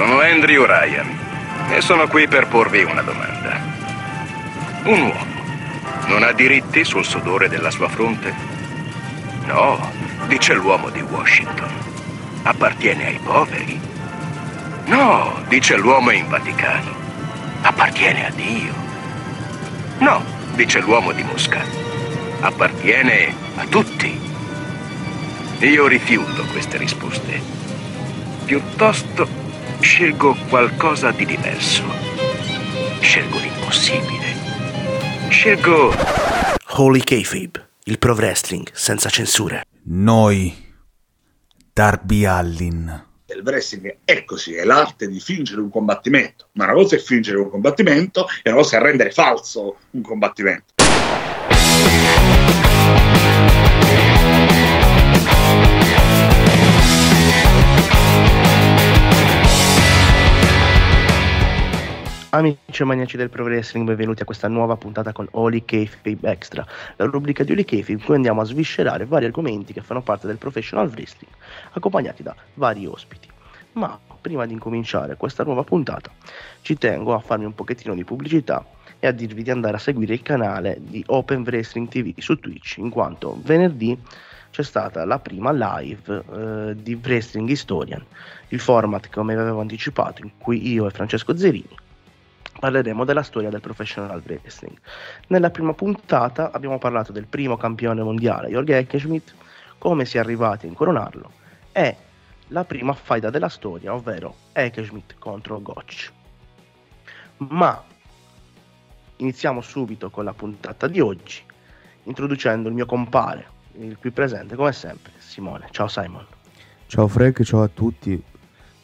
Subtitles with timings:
[0.00, 1.18] sono Andrew Ryan
[1.68, 3.60] e sono qui per porvi una domanda.
[4.84, 5.42] Un uomo
[6.06, 8.32] non ha diritti sul sudore della sua fronte?
[9.44, 9.92] No,
[10.26, 11.68] dice l'uomo di Washington.
[12.44, 13.78] Appartiene ai poveri?
[14.86, 16.94] No, dice l'uomo in Vaticano.
[17.60, 18.72] Appartiene a Dio.
[19.98, 21.62] No, dice l'uomo di Mosca.
[22.40, 24.18] Appartiene a tutti.
[25.58, 27.42] Io rifiuto queste risposte.
[28.46, 29.39] Piuttosto
[29.80, 31.84] scelgo qualcosa di diverso.
[33.00, 34.34] Scelgo l'impossibile.
[35.28, 35.94] Scelgo...
[36.74, 39.64] Holy Kayfabe, il pro wrestling senza censure.
[39.84, 40.54] Noi,
[41.72, 43.06] Darby Allin.
[43.26, 47.38] Il wrestling è così, è l'arte di fingere un combattimento, ma una cosa è fingere
[47.38, 50.74] un combattimento e una cosa è rendere falso un combattimento.
[62.32, 66.64] Amici e maniaci del Pro Wrestling, benvenuti a questa nuova puntata con Holy Kayfabe Extra,
[66.94, 70.28] la rubrica di Holy Kayfabe in cui andiamo a sviscerare vari argomenti che fanno parte
[70.28, 71.32] del professional wrestling,
[71.72, 73.26] accompagnati da vari ospiti.
[73.72, 76.08] Ma prima di incominciare questa nuova puntata,
[76.62, 78.64] ci tengo a farmi un pochettino di pubblicità
[79.00, 82.76] e a dirvi di andare a seguire il canale di Open Wrestling TV su Twitch,
[82.76, 83.98] in quanto venerdì
[84.50, 88.04] c'è stata la prima live eh, di Wrestling Historian,
[88.50, 91.88] il format come avevo anticipato in cui io e Francesco Zerini
[92.60, 94.76] parleremo della storia del professional wrestling.
[95.28, 99.34] Nella prima puntata abbiamo parlato del primo campione mondiale, Jorg Eckenschmidt,
[99.78, 101.30] come si è arrivati a incoronarlo
[101.72, 101.96] e
[102.48, 106.12] la prima faida della storia, ovvero Eckenschmidt contro Gotch.
[107.38, 107.82] Ma
[109.16, 111.42] iniziamo subito con la puntata di oggi,
[112.04, 113.46] introducendo il mio compare,
[113.78, 115.68] il qui presente come sempre, Simone.
[115.70, 116.26] Ciao Simon.
[116.86, 118.22] Ciao Frank, ciao a tutti.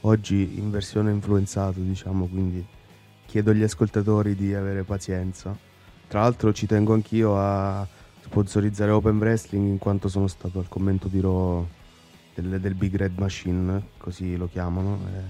[0.02, 2.64] Oggi in versione influenzato, diciamo, quindi
[3.26, 5.56] chiedo agli ascoltatori di avere pazienza.
[6.08, 7.86] Tra l'altro ci tengo anch'io a
[8.22, 11.66] sponsorizzare Open Wrestling in quanto sono stato al commento di Raw
[12.34, 14.98] del, del Big Red Machine, così lo chiamano.
[15.06, 15.20] E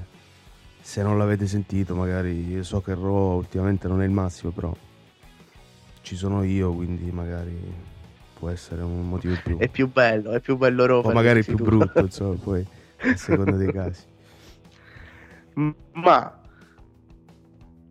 [0.80, 4.74] se non l'avete sentito, magari io so che Raw ultimamente non è il massimo, però
[6.02, 7.58] ci sono io, quindi magari
[8.38, 9.58] può essere un motivo in più.
[9.58, 11.02] È più bello, è più bello Raw.
[11.02, 11.64] O magari più tu.
[11.64, 12.66] brutto, insomma, poi
[12.98, 14.04] a seconda dei casi.
[15.92, 16.40] Ma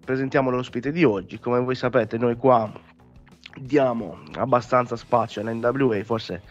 [0.05, 1.39] presentiamo l'ospite di oggi.
[1.39, 2.71] Come voi sapete, noi qua
[3.57, 6.41] diamo abbastanza spazio all'NWA, forse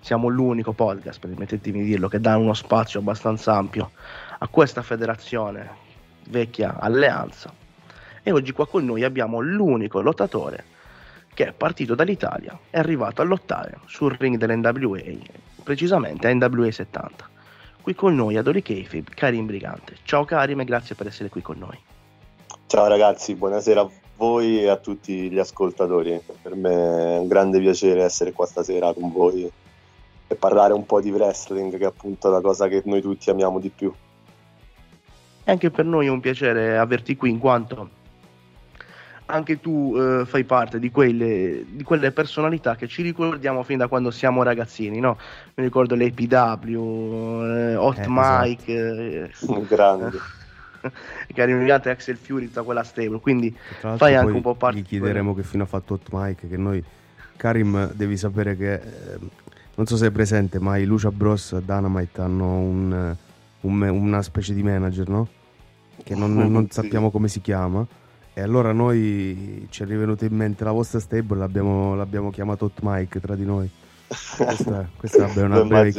[0.00, 3.92] siamo l'unico podcast, permettetemi di dirlo, che dà uno spazio abbastanza ampio
[4.38, 5.82] a questa federazione
[6.28, 7.52] vecchia alleanza.
[8.22, 10.72] E oggi qua con noi abbiamo l'unico lottatore
[11.34, 15.00] che è partito dall'Italia è arrivato a lottare sul ring dell'NWA,
[15.62, 17.28] precisamente a NWA 70.
[17.80, 19.96] Qui con noi ad Oli Karim Brigante.
[20.04, 21.78] Ciao Karim e grazie per essere qui con noi.
[22.74, 26.20] Ciao ragazzi, buonasera a voi e a tutti gli ascoltatori.
[26.42, 29.48] Per me è un grande piacere essere qua stasera con voi
[30.26, 33.60] e parlare un po' di wrestling, che è appunto la cosa che noi tutti amiamo
[33.60, 33.94] di più.
[35.44, 37.90] E anche per noi è un piacere averti qui in quanto
[39.26, 43.86] anche tu eh, fai parte di quelle, di quelle, personalità che ci ricordiamo fin da
[43.86, 45.16] quando siamo ragazzini, no?
[45.54, 49.30] Mi ricordo l'APW, eh, Hot eh, Mike.
[49.30, 49.60] Esatto.
[49.60, 50.10] Eh, Grande.
[51.32, 53.20] che era gigante Axel Fury tutta quella stable.
[53.20, 53.54] Quindi
[53.96, 56.82] fai anche un po' parte gli chiederemo che fino ha fatto Hot Mike che noi
[57.36, 59.18] Karim devi sapere che eh,
[59.74, 63.16] non so se è presente ma i Lucia Bros e Dynamite hanno un,
[63.60, 65.28] un, una specie di manager no?
[66.02, 67.86] che non, non sappiamo come si chiama.
[68.36, 72.80] E allora noi ci è rivenuta in mente la vostra stable l'abbiamo, l'abbiamo chiamato Hot
[72.82, 73.70] Mike tra di noi.
[74.06, 75.92] Questa, questa è una breve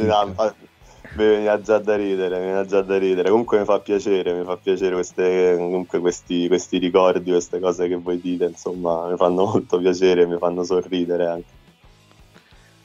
[1.16, 3.30] mi viene già da ridere, mi viene già da ridere.
[3.30, 8.20] Comunque mi fa piacere, mi fa piacere queste, questi, questi ricordi, queste cose che voi
[8.20, 11.64] dite, insomma, mi fanno molto piacere, mi fanno sorridere anche.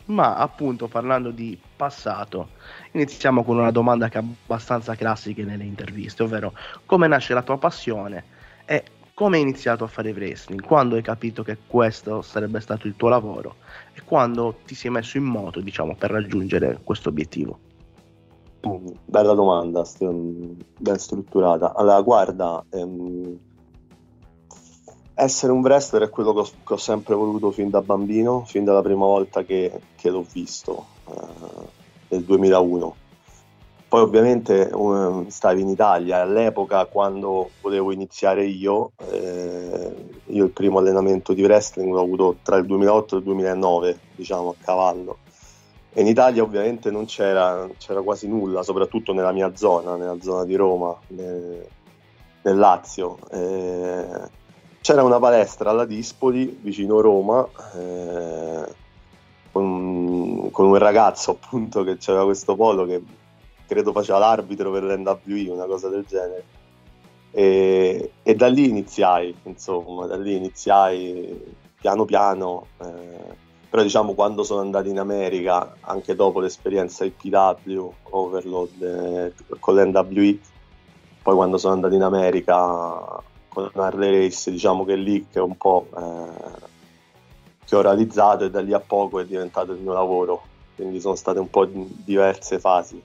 [0.05, 2.49] Ma appunto parlando di passato,
[2.91, 6.53] iniziamo con una domanda che è abbastanza classica nelle interviste, ovvero
[6.85, 8.23] come nasce la tua passione
[8.65, 8.83] e
[9.13, 13.07] come hai iniziato a fare wrestling, quando hai capito che questo sarebbe stato il tuo
[13.07, 13.57] lavoro
[13.93, 17.59] e quando ti sei messo in moto, diciamo, per raggiungere questo obiettivo.
[18.61, 21.73] Bella domanda, ben strutturata.
[21.73, 23.39] Allora, guarda, ehm,
[25.15, 28.63] essere un wrestler è quello che ho, che ho, sempre voluto fin da bambino, fin
[28.63, 31.67] dalla prima volta che, che l'ho visto, eh,
[32.09, 32.95] nel 2001.
[33.87, 39.93] Poi ovviamente um, stavi in Italia, all'epoca quando volevo iniziare io, eh,
[40.27, 44.49] io il primo allenamento di wrestling l'ho avuto tra il 2008 e il 2009, diciamo
[44.51, 45.17] a cavallo
[45.93, 50.55] in Italia ovviamente non c'era, c'era, quasi nulla, soprattutto nella mia zona, nella zona di
[50.55, 50.97] Roma.
[51.07, 53.17] nel Lazio.
[53.29, 54.29] Eh,
[54.81, 58.65] c'era una palestra alla Dispoli, vicino Roma, eh,
[59.51, 63.03] con, con, un ragazzo appunto che aveva questo polo che
[63.67, 66.43] credo faceva l'arbitro per l'NWI, una cosa del genere.
[67.31, 72.65] E, e, da lì iniziai, insomma, da lì iniziai piano piano.
[72.81, 79.75] Eh, però diciamo quando sono andato in America, anche dopo l'esperienza IPW, Overload eh, con
[79.75, 80.39] l'NWE,
[81.23, 85.87] poi quando sono andato in America con Harley Race, diciamo che lì che un po'
[85.97, 86.67] eh,
[87.65, 90.41] che ho realizzato e da lì a poco è diventato il mio lavoro,
[90.75, 93.01] quindi sono state un po' diverse fasi.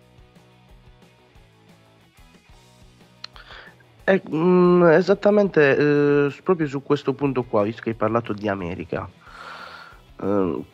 [4.03, 8.49] Eh, mh, mm, esattamente, eh, proprio su questo punto qua, visto che hai parlato di
[8.49, 9.09] America,
[10.21, 10.65] eh,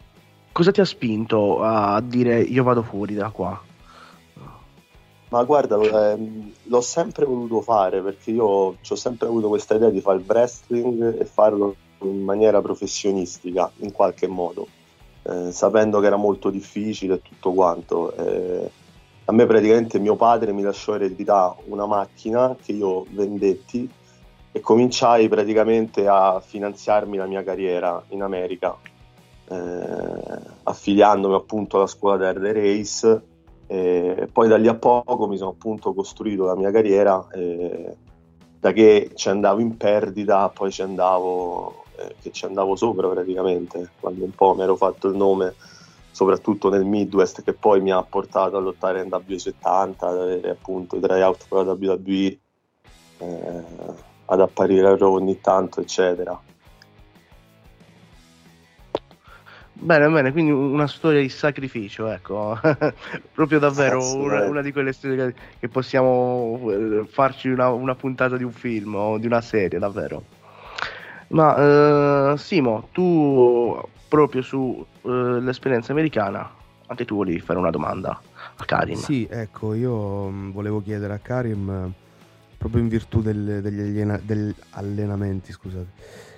[0.53, 3.61] cosa ti ha spinto a dire io vado fuori da qua?
[5.33, 10.03] Ma guarda, eh, l'ho sempre voluto fare perché io ho sempre avuto questa idea di
[10.03, 14.67] fare il wrestling e farlo in maniera professionistica in qualche modo,
[15.23, 18.15] eh, sapendo che era molto difficile e tutto quanto.
[18.15, 18.71] Eh,
[19.25, 23.89] a me praticamente mio padre mi lasciò eredità una macchina che io vendetti
[24.53, 28.77] e cominciai praticamente a finanziarmi la mia carriera in America
[29.49, 33.23] eh, affiliandomi appunto alla scuola di Harley Race
[33.67, 37.97] e poi da lì a poco mi sono appunto costruito la mia carriera e
[38.61, 43.91] da che ci andavo in perdita poi ci andavo eh, che ci andavo sopra praticamente
[43.99, 45.55] quando un po' mi ero fatto il nome
[46.11, 50.97] soprattutto nel Midwest che poi mi ha portato a lottare in W70 ad avere appunto
[50.97, 52.39] i tryout con la WWE
[53.19, 53.65] eh,
[54.27, 56.39] ad apparire a Raw ogni tanto eccetera
[59.83, 62.57] Bene, bene, quindi una storia di sacrificio, ecco,
[63.35, 68.45] proprio davvero una, una, di quelle storie che, possiamo eh, farci una, una, puntata di
[68.45, 70.23] un film o di una serie, davvero.
[71.29, 73.77] Ma uh, Simo, tu
[74.07, 76.49] proprio sull'esperienza uh, americana,
[76.87, 78.21] anche tu volevi fare una domanda
[78.59, 78.95] a Karim.
[78.95, 81.93] Sì, ecco, io mm, volevo chiedere a Karim,
[82.57, 85.89] proprio in virtù del, degli, allena, degli allenamenti, scusate,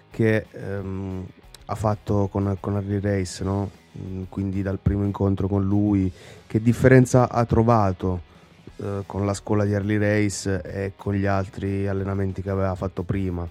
[0.08, 0.47] che...
[0.52, 1.26] Um,
[1.66, 3.70] ha fatto con, con Harry Race, no?
[3.99, 6.11] Mm, quindi dal primo incontro con lui,
[6.46, 8.32] che differenza ha trovato
[8.76, 13.02] eh, con la scuola di Harley Race e con gli altri allenamenti che aveva fatto
[13.02, 13.49] prima,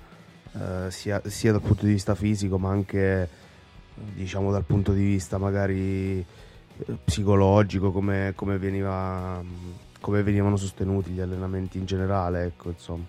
[0.54, 3.30] eh, sia, sia, dal punto di vista fisico ma anche
[3.94, 6.26] diciamo dal punto di vista magari eh,
[7.06, 9.42] psicologico, come, come, veniva,
[10.02, 13.06] come venivano sostenuti gli allenamenti in generale, ecco insomma.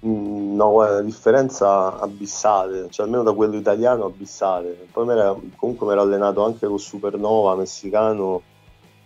[0.00, 4.86] No, guarda, differenza abissale, cioè almeno da quello italiano abissale.
[4.92, 8.42] Poi m'era, comunque mi ero allenato anche con Supernova messicano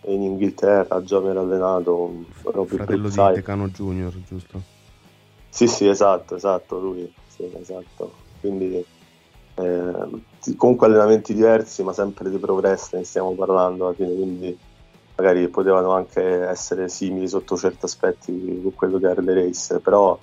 [0.03, 2.25] e in Inghilterra già mi ero allenato.
[2.47, 4.61] Ero Fratello di Tecano Junior, giusto?
[5.49, 7.11] Sì, sì, esatto, esatto, lui.
[7.27, 8.12] Sì, esatto.
[8.41, 8.85] Quindi
[9.55, 14.59] eh, comunque allenamenti diversi, ma sempre di progresso ne stiamo parlando alla fine, quindi
[15.17, 20.19] magari potevano anche essere simili sotto certi aspetti con quello che era le race, però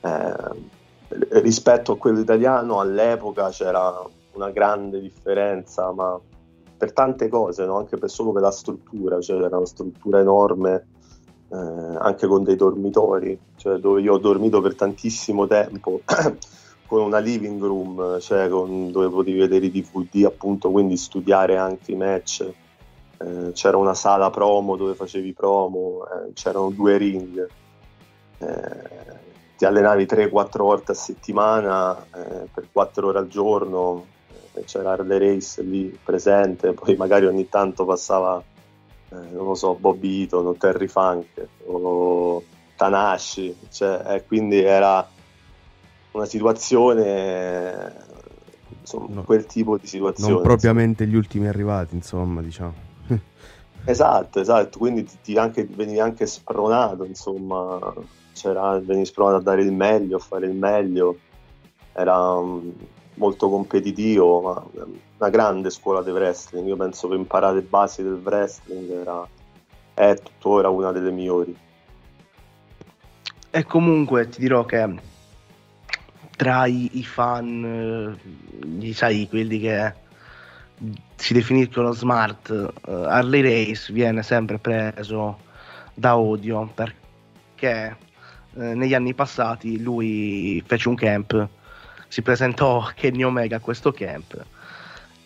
[0.00, 4.02] eh, rispetto a quello italiano all'epoca c'era
[4.32, 6.18] una grande differenza, ma
[6.76, 7.76] per tante cose, no?
[7.76, 10.86] anche per solo per la struttura, cioè era una struttura enorme,
[11.50, 16.00] eh, anche con dei dormitori, cioè dove io ho dormito per tantissimo tempo.
[16.90, 21.92] con una living room, cioè con, dove potevi vedere i DVD appunto, quindi studiare anche
[21.92, 22.52] i match.
[23.16, 27.48] Eh, c'era una sala promo dove facevi promo, eh, c'erano due ring.
[29.60, 34.06] Ti allenavi 3-4 volte a settimana eh, per 4 ore al giorno,
[34.54, 38.42] eh, c'era Harley Race lì presente, poi magari ogni tanto passava,
[39.10, 42.42] eh, non lo so, Bobby Eaton o Terry Funk o
[42.74, 45.06] Tanashi, cioè, eh, quindi era
[46.12, 47.94] una situazione,
[48.80, 50.32] insomma, no, quel tipo di situazione.
[50.32, 51.10] Non propriamente insomma.
[51.10, 52.74] gli ultimi arrivati, insomma, diciamo.
[53.84, 57.78] esatto, esatto, quindi ti, ti anche, venivi anche spronato, insomma
[58.40, 61.16] c'era, venivi provato a dare il meglio, a fare il meglio,
[61.92, 62.72] era um,
[63.14, 64.64] molto competitivo, ma
[65.18, 69.28] una grande scuola di wrestling, io penso che imparare le basi del wrestling era,
[69.94, 71.56] è tuttora una delle migliori.
[73.50, 74.94] E comunque ti dirò che
[76.36, 78.16] tra i, i fan,
[78.80, 79.92] eh, sai, quelli che
[81.16, 85.38] si definiscono smart, uh, Harley Race viene sempre preso
[85.92, 87.96] da odio perché
[88.56, 91.48] eh, negli anni passati lui fece un camp,
[92.08, 94.44] si presentò Kenny Omega a questo camp.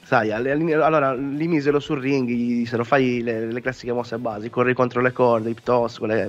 [0.02, 4.75] Sai, allora li misero sul ring, se lo fai le, le, classiche mosse base, corri
[4.75, 6.28] contro le corde, i toss, la,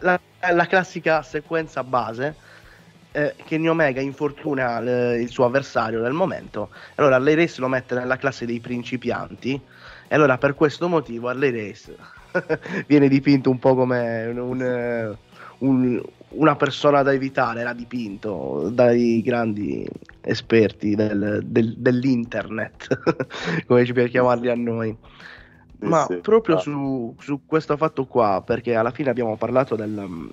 [0.00, 0.20] la,
[0.52, 2.34] la, classica sequenza base
[3.12, 7.94] eh, Kenny Omega infortuna l- il suo avversario nel momento, allora Harley Race lo mette
[7.94, 9.60] nella classe dei principianti
[10.08, 11.96] e allora per questo motivo Harley Race
[12.86, 15.16] viene dipinto un po' come un, un,
[15.62, 16.00] un,
[16.30, 19.86] una persona da evitare, era dipinto dai grandi
[20.20, 24.96] esperti del, del, dell'internet, come ci piace chiamarli a noi.
[25.80, 26.60] Ma sì, proprio ah.
[26.60, 30.30] su, su, questo fatto qua, perché alla fine abbiamo parlato del,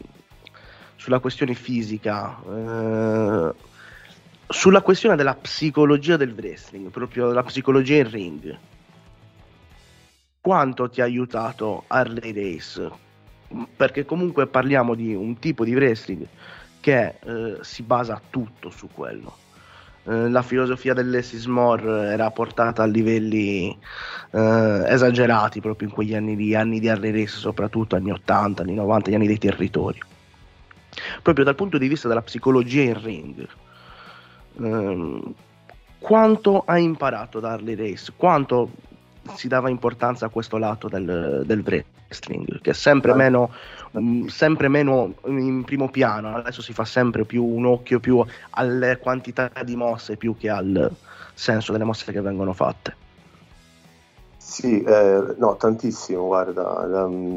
[0.95, 3.53] sulla questione fisica, eh,
[4.47, 8.57] sulla questione della psicologia del wrestling, proprio della psicologia in ring.
[10.41, 13.07] Quanto ti ha aiutato Harley Race?
[13.75, 16.27] Perché comunque parliamo di un tipo di wrestling
[16.79, 19.35] che eh, si basa tutto su quello.
[20.03, 23.75] Eh, la filosofia dell'Essis More era portata a livelli
[24.31, 29.09] eh, esagerati proprio in quegli anni lì, anni di Race, soprattutto anni 80, anni 90,
[29.09, 29.99] gli anni dei territori
[31.21, 33.47] proprio dal punto di vista della psicologia in ring.
[34.59, 35.33] Ehm,
[35.99, 38.13] quanto hai imparato da Harley Race?
[38.15, 38.71] Quanto
[39.35, 41.98] si dava importanza a questo lato del, del wrestling,
[42.61, 43.51] che è sempre meno,
[43.91, 48.97] um, sempre meno in primo piano, adesso si fa sempre più un occhio più alle
[48.97, 50.91] quantità di mosse più che al
[51.33, 53.07] senso delle mosse che vengono fatte.
[54.37, 56.83] Sì, eh, no, tantissimo, guarda,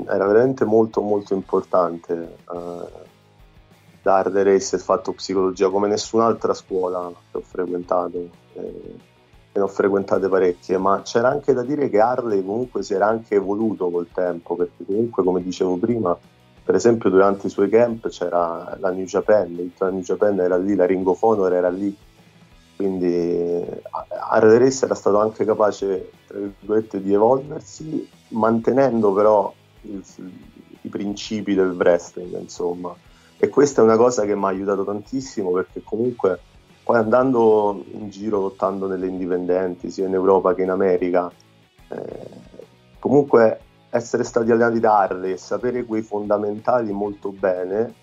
[0.09, 2.37] era veramente molto molto importante.
[2.51, 3.11] Eh,
[4.03, 8.97] da hard race e fatto psicologia come nessun'altra scuola che ho frequentato eh,
[9.53, 13.35] ne ho frequentate parecchie ma c'era anche da dire che Harley comunque si era anche
[13.35, 16.17] evoluto col tempo perché comunque come dicevo prima
[16.65, 20.75] per esempio durante i suoi camp c'era la New Japan la New Japan era lì,
[20.75, 21.95] la Ring of Honor era lì.
[22.77, 23.65] Quindi
[24.31, 30.03] Harley Race era stato anche capace di evolversi mantenendo però il,
[30.81, 32.95] i principi del wrestling insomma.
[33.39, 36.41] E questa è una cosa che mi ha aiutato tantissimo perché comunque
[36.85, 41.31] poi andando in giro lottando nelle indipendenti sia in Europa che in America
[41.89, 42.29] eh,
[42.99, 43.61] comunque
[43.91, 47.95] essere stati allenati da Harley e sapere quei fondamentali molto bene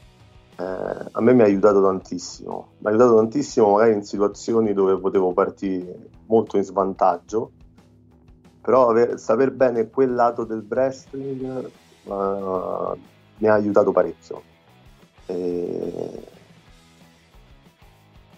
[0.58, 0.64] eh,
[1.12, 2.68] a me mi ha aiutato tantissimo.
[2.80, 7.52] Mi ha aiutato tantissimo magari in situazioni dove potevo partire molto in svantaggio
[8.70, 11.72] però aver, saper bene quel lato del wrestling
[12.04, 12.98] uh,
[13.38, 14.44] mi ha aiutato parecchio.
[15.26, 16.24] E,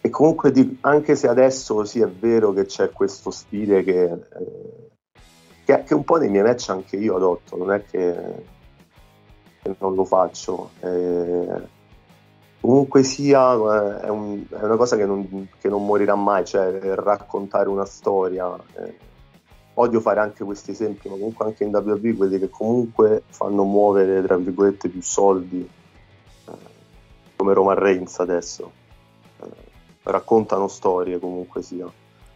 [0.03, 4.89] e comunque di, anche se adesso sì è vero che c'è questo stile che, eh,
[5.63, 8.15] che, che, un po' nei miei match anche io adotto, non è che,
[9.61, 10.71] che non lo faccio.
[10.79, 11.67] Eh,
[12.59, 16.71] comunque sia eh, è, un, è, una cosa che non, che non, morirà mai, cioè
[16.95, 18.55] raccontare una storia.
[18.77, 19.09] Eh,
[19.75, 24.21] odio fare anche questi esempi, ma comunque anche in WWE quelli che comunque fanno muovere
[24.23, 25.69] tra virgolette più soldi
[27.35, 28.80] come Roman Reigns adesso.
[30.03, 31.89] Eh, raccontano storie comunque sia.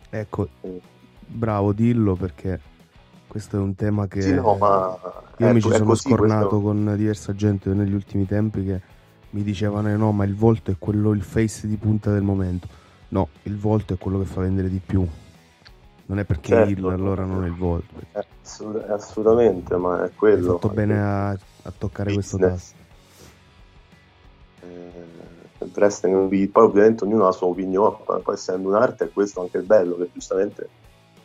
[0.10, 0.82] Ecco, eh.
[1.26, 2.60] bravo, dillo perché
[3.28, 4.98] questo è un tema che sì, no, ma
[5.38, 6.62] io mi ci sono così, scornato questo...
[6.62, 8.82] con diversa gente negli ultimi tempi che
[9.32, 12.68] mi dicevano eh, no, ma il volto è quello, il face di punta del momento.
[13.10, 15.06] No, il volto è quello che fa vendere di più.
[16.08, 17.96] Non è perché certo, il, allora non è il volto.
[18.88, 20.54] assolutamente, ma è quello.
[20.54, 22.14] Hai fatto bene a, a toccare Business.
[22.14, 22.84] questo tasto
[25.60, 29.58] il wrestling, poi ovviamente ognuno ha la sua opinione, poi essendo un'arte è questo anche
[29.58, 30.70] il bello, che giustamente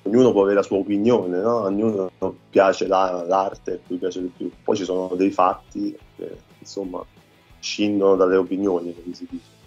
[0.02, 1.62] ognuno può avere la sua opinione, no?
[1.62, 2.10] ognuno
[2.48, 7.04] piace la, l'arte e cui piace di più, poi ci sono dei fatti che insomma
[7.58, 9.58] scindono dalle opinioni, come si dice.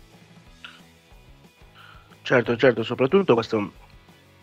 [2.22, 3.72] Certo, certo, soprattutto questo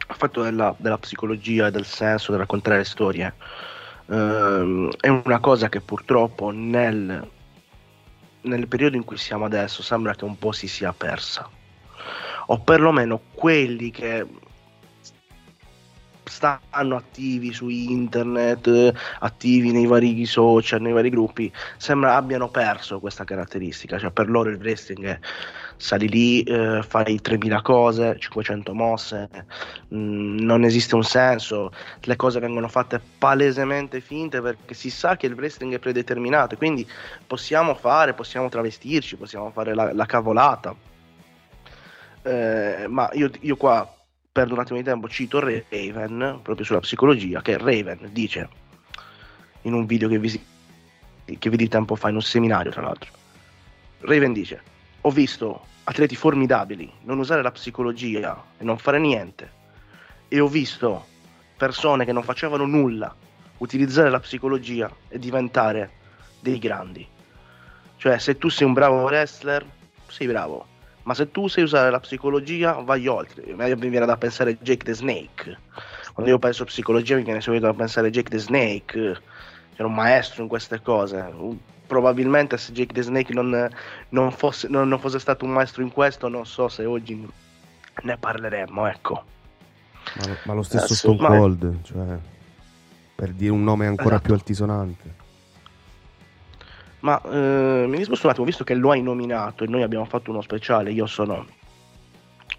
[0.06, 3.34] fatto della, della psicologia del senso del raccontare le storie
[4.06, 7.26] ehm, è una cosa che purtroppo nel
[8.42, 11.49] nel periodo in cui siamo adesso sembra che un po' si sia persa.
[12.47, 14.26] O perlomeno quelli che
[16.30, 23.25] stanno attivi su internet, attivi nei vari social, nei vari gruppi, sembra abbiano perso questa
[23.25, 23.99] caratteristica.
[23.99, 25.18] Cioè, per loro il wrestling è
[25.76, 29.28] sali lì, eh, fai 3000 cose, 500 mosse,
[29.88, 31.72] mh, mm, non esiste un senso,
[32.02, 36.87] le cose vengono fatte palesemente finte perché si sa che il wrestling è predeterminato, quindi
[37.26, 40.75] possiamo fare, possiamo travestirci, possiamo fare la, la cavolata.
[42.22, 44.00] Eh, ma io, io qua
[44.32, 48.49] perdo un attimo di tempo, cito Raven proprio sulla psicologia, che Raven dice
[49.62, 50.40] in un video che, visi,
[51.25, 53.10] che vedi tempo fa in un seminario, tra l'altro.
[54.00, 54.62] Raven dice:
[55.00, 59.58] Ho visto atleti formidabili non usare la psicologia e non fare niente.
[60.28, 61.06] e ho visto
[61.56, 63.12] persone che non facevano nulla
[63.58, 65.90] utilizzare la psicologia e diventare
[66.38, 67.04] dei grandi.
[67.96, 69.66] Cioè, se tu sei un bravo wrestler,
[70.06, 70.66] sei bravo.
[71.02, 73.52] Ma se tu sai usare la psicologia, vai oltre.
[73.52, 75.59] A me mi viene da pensare Jake the Snake.
[76.12, 79.21] Quando io penso psicologia mi viene subito da pensare Jake the Snake.
[79.75, 81.33] C'era un maestro in queste cose.
[81.87, 83.69] Probabilmente se Jake the Snake non,
[84.11, 87.28] non, fosse, non, non fosse stato un maestro in questo, non so se oggi
[88.02, 89.25] ne parleremmo, ecco.
[90.16, 92.19] Ma, ma lo stesso Stone Cold, cioè,
[93.14, 94.23] per dire un nome ancora esatto.
[94.23, 95.19] più altisonante.
[97.00, 100.30] Ma eh, mi disposto un attimo, visto che lo hai nominato e noi abbiamo fatto
[100.30, 101.47] uno speciale, io sono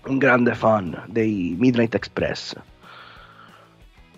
[0.08, 2.56] un grande fan dei Midnight Express.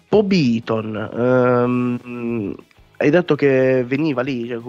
[0.07, 2.55] Bobby Eaton, ehm,
[2.97, 4.61] hai detto che veniva lì, cioè,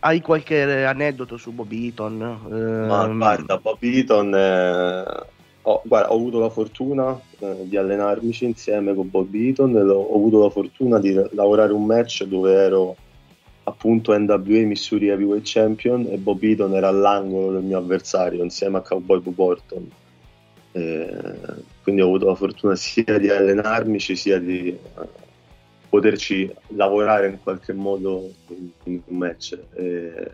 [0.00, 2.20] hai qualche aneddoto su Bobby Eaton?
[2.52, 5.26] Eh, Ma guarda, Bobby Eaton, eh,
[5.62, 10.42] ho, guarda, ho, avuto la fortuna eh, di allenarmici insieme con Bobby Eaton, ho avuto
[10.42, 12.96] la fortuna di lavorare un match dove ero
[13.64, 18.82] appunto NWA Missouri Heavyweight Champion e Bob Eaton era all'angolo del mio avversario insieme a
[18.82, 19.90] Cowboy Bob Orton.
[20.72, 21.38] Eh,
[21.82, 25.08] quindi ho avuto la fortuna sia di allenarmici sia di uh,
[25.88, 29.58] poterci lavorare in qualche modo in, in un match.
[29.74, 30.30] Eh,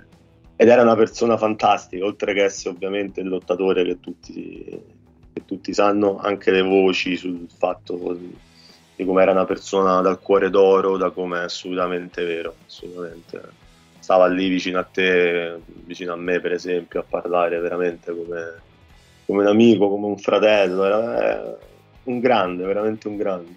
[0.59, 4.65] ed era una persona fantastica, oltre che essere ovviamente il lottatore che tutti,
[5.33, 8.19] che tutti sanno, anche le voci sul fatto
[8.97, 13.65] di come era una persona dal cuore d'oro, da come è assolutamente vero, assolutamente.
[13.99, 18.61] Stava lì vicino a te, vicino a me per esempio, a parlare veramente come,
[19.27, 21.59] come un amico, come un fratello, era
[22.05, 23.55] un grande, veramente un grande.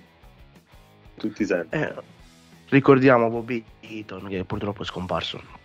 [1.15, 1.79] Tutti sempre.
[1.79, 1.93] Eh,
[2.69, 5.58] ricordiamo Bobby Eaton che purtroppo è scomparso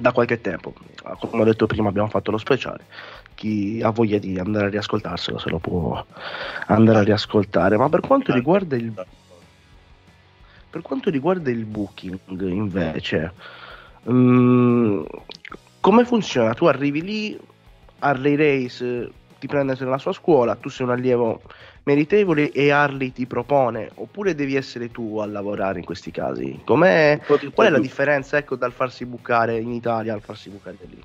[0.00, 0.74] da qualche tempo.
[1.18, 2.84] Come ho detto prima abbiamo fatto lo speciale
[3.38, 6.04] chi ha voglia di andare a riascoltarselo se lo può
[6.66, 7.76] andare a riascoltare.
[7.76, 8.92] Ma per quanto riguarda il,
[10.68, 13.32] per quanto riguarda il booking invece,
[14.02, 15.06] um,
[15.78, 16.52] come funziona?
[16.54, 17.38] Tu arrivi lì,
[18.00, 21.40] Harley Race ti prende nella sua scuola, tu sei un allievo
[21.88, 26.60] meritevole e Harley ti propone, oppure devi essere tu a lavorare in questi casi?
[26.62, 27.18] Com'è,
[27.54, 31.02] qual è la differenza ecco, dal farsi bucare in Italia al farsi bucare lì?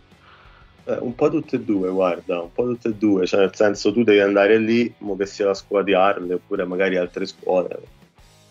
[0.85, 3.93] Eh, un po' tutte e due, guarda, un po' tutte e due, cioè nel senso
[3.93, 7.79] tu devi andare lì, mo che sia la scuola di Arle oppure magari altre scuole,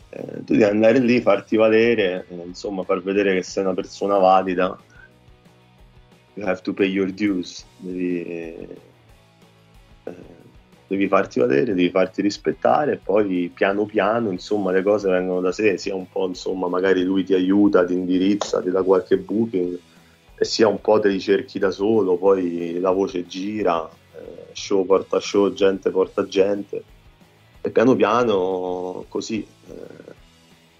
[0.09, 4.17] eh, tu devi andare lì, farti valere, eh, insomma far vedere che sei una persona
[4.17, 4.79] valida,
[6.35, 8.69] you have to pay your dues, devi, eh,
[10.93, 15.51] devi farti valere, devi farti rispettare e poi piano piano insomma le cose vengono da
[15.51, 19.79] sé, sia un po' insomma magari lui ti aiuta, ti indirizza, ti dà qualche booking
[20.35, 24.85] e sia un po' te li cerchi da solo, poi la voce gira, eh, show
[24.85, 26.85] porta show, gente porta gente
[27.63, 30.13] e piano piano così eh,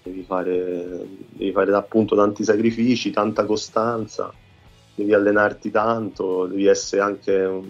[0.03, 4.31] devi, fare, devi fare appunto tanti sacrifici, tanta costanza,
[4.93, 7.65] devi allenarti tanto, devi essere anche un,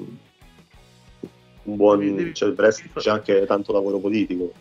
[1.63, 4.51] un buon, cioè il wrestling c'è anche tanto lavoro politico.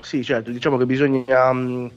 [0.00, 1.50] Sì, certo, diciamo che bisogna...
[1.50, 1.90] Um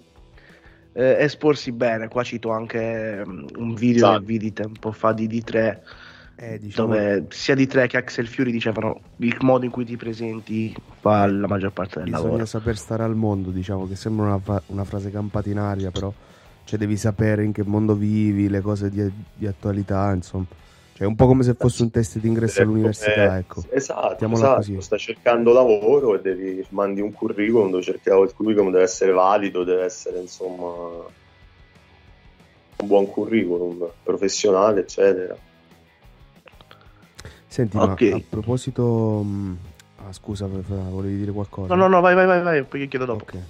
[0.93, 2.07] eh, esporsi bene.
[2.07, 4.19] Qua cito anche um, un video esatto.
[4.19, 5.79] che vidi tempo fa di D3.
[6.35, 6.87] Eh, diciamo...
[6.87, 11.47] dove sia D3 che Axel Fury dicevano il modo in cui ti presenti fa la
[11.47, 12.43] maggior parte del Bisogna lavoro.
[12.43, 15.91] Bisogna saper stare al mondo, diciamo che sembra una, fa- una frase campata in aria,
[15.91, 16.11] però
[16.63, 20.45] cioè, devi sapere in che mondo vivi, le cose di, di attualità, insomma.
[20.93, 23.63] Cioè, un po' come se fosse un test d'ingresso all'università, ecco.
[23.69, 24.55] Esatto, esatto.
[24.55, 24.81] Così.
[24.81, 29.63] sta cercando lavoro e devi mandi un curriculum dove cerchiamo il curriculum deve essere valido,
[29.63, 30.65] deve essere insomma
[32.75, 35.35] un buon curriculum professionale, eccetera.
[37.47, 38.11] Senti, okay.
[38.11, 39.25] ma a proposito
[39.97, 41.73] ah, scusa, volevi dire qualcosa?
[41.73, 43.23] No, no, no, vai, vai, vai, vai poi chiedo dopo.
[43.23, 43.41] Okay.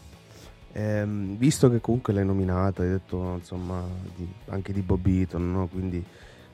[0.74, 3.84] Ehm, visto che comunque l'hai nominata, hai detto insomma
[4.16, 5.68] di, anche di Bob Eaton, no?
[5.68, 6.04] quindi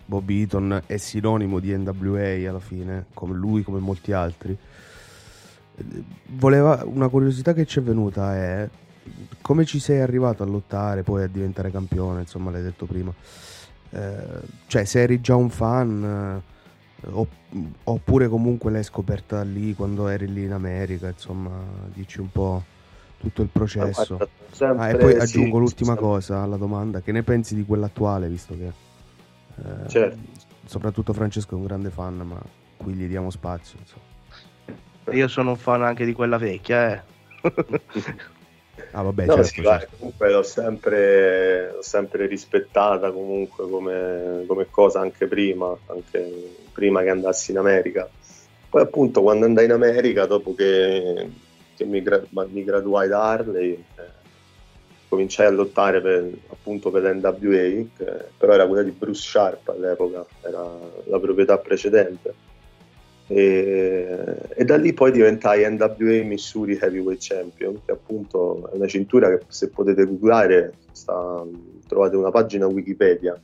[0.07, 4.57] Bob Eaton è sinonimo di NWA alla fine, come lui, come molti altri.
[6.27, 8.69] Voleva, una curiosità che ci è venuta è
[9.41, 13.13] come ci sei arrivato a lottare, poi a diventare campione, insomma l'hai detto prima.
[13.89, 16.41] Eh, cioè se eri già un fan
[17.03, 17.27] eh,
[17.83, 21.51] oppure comunque l'hai scoperta lì quando eri lì in America, insomma
[21.93, 22.63] dici un po'
[23.17, 24.17] tutto il processo.
[24.59, 28.29] Ah, e poi aggiungo sì, l'ultima cosa alla domanda, che ne pensi di quella attuale,
[28.29, 28.86] visto che
[29.63, 30.17] eh, certo.
[30.65, 32.41] Soprattutto Francesco è un grande fan, ma
[32.77, 33.79] qui gli diamo spazio.
[33.79, 35.15] Insomma.
[35.15, 37.01] Io sono un fan anche di quella vecchia, eh.
[38.91, 39.95] ah, vabbè, no, certo, sì, certo.
[39.97, 47.09] comunque l'ho sempre, l'ho sempre rispettata comunque come, come, cosa anche prima, anche prima che
[47.09, 48.09] andassi in America.
[48.69, 51.29] Poi appunto quando andai in America, dopo che
[51.77, 54.09] che mi, gra- mi graduai da Harley, eh,
[55.07, 60.25] cominciai a lottare per, appunto per l'NWA, che però era quella di Bruce Sharp all'epoca,
[60.41, 60.65] era
[61.05, 62.33] la proprietà precedente.
[63.29, 69.29] E, e, da lì poi diventai NWA Missouri Heavyweight Champion, che appunto è una cintura
[69.29, 71.43] che se potete googlare sta,
[71.87, 73.39] trovate una pagina Wikipedia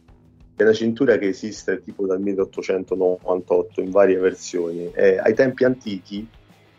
[0.55, 4.91] è una cintura che esiste tipo dal 1898 in varie versioni.
[4.93, 6.27] E ai tempi antichi,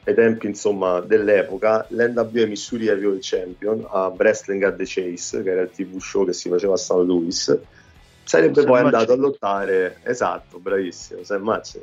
[0.05, 5.63] ai tempi insomma dell'epoca, l'NWA Missouri Heavyweight Champion a Wrestling at the Chase, che era
[5.63, 6.93] il TV show che si faceva a St.
[7.05, 7.59] Louis,
[8.23, 8.95] sarebbe poi Macci.
[8.95, 9.99] andato a lottare.
[10.03, 11.81] Esatto, bravissimo, Sam Macci.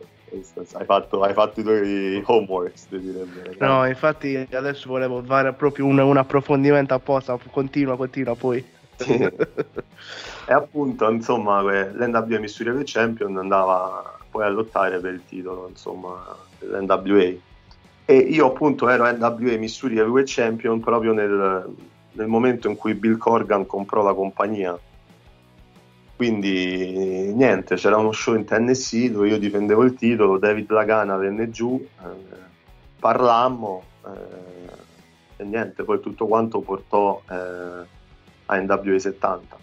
[0.74, 3.56] Hai fatto, hai fatto, i tuoi homeworks, direbbe.
[3.60, 8.64] No, infatti adesso volevo fare proprio un, un approfondimento apposta, continua, continua poi.
[9.02, 16.36] e appunto, insomma, l'NWA Missouri Heavy Champion andava poi a lottare per il titolo, insomma,
[16.60, 17.50] dell'NWA.
[18.06, 21.74] E io appunto ero NWA Missouri Heavyweight Champion proprio nel,
[22.14, 24.78] nel momento in cui Bill Corgan comprò la compagnia.
[26.16, 31.50] Quindi niente, c'era uno show in Tennessee dove io difendevo il titolo, David Lagana venne
[31.50, 32.38] giù, eh,
[33.00, 37.86] parlammo eh, e niente, poi tutto quanto portò eh,
[38.46, 39.58] a NWA 70.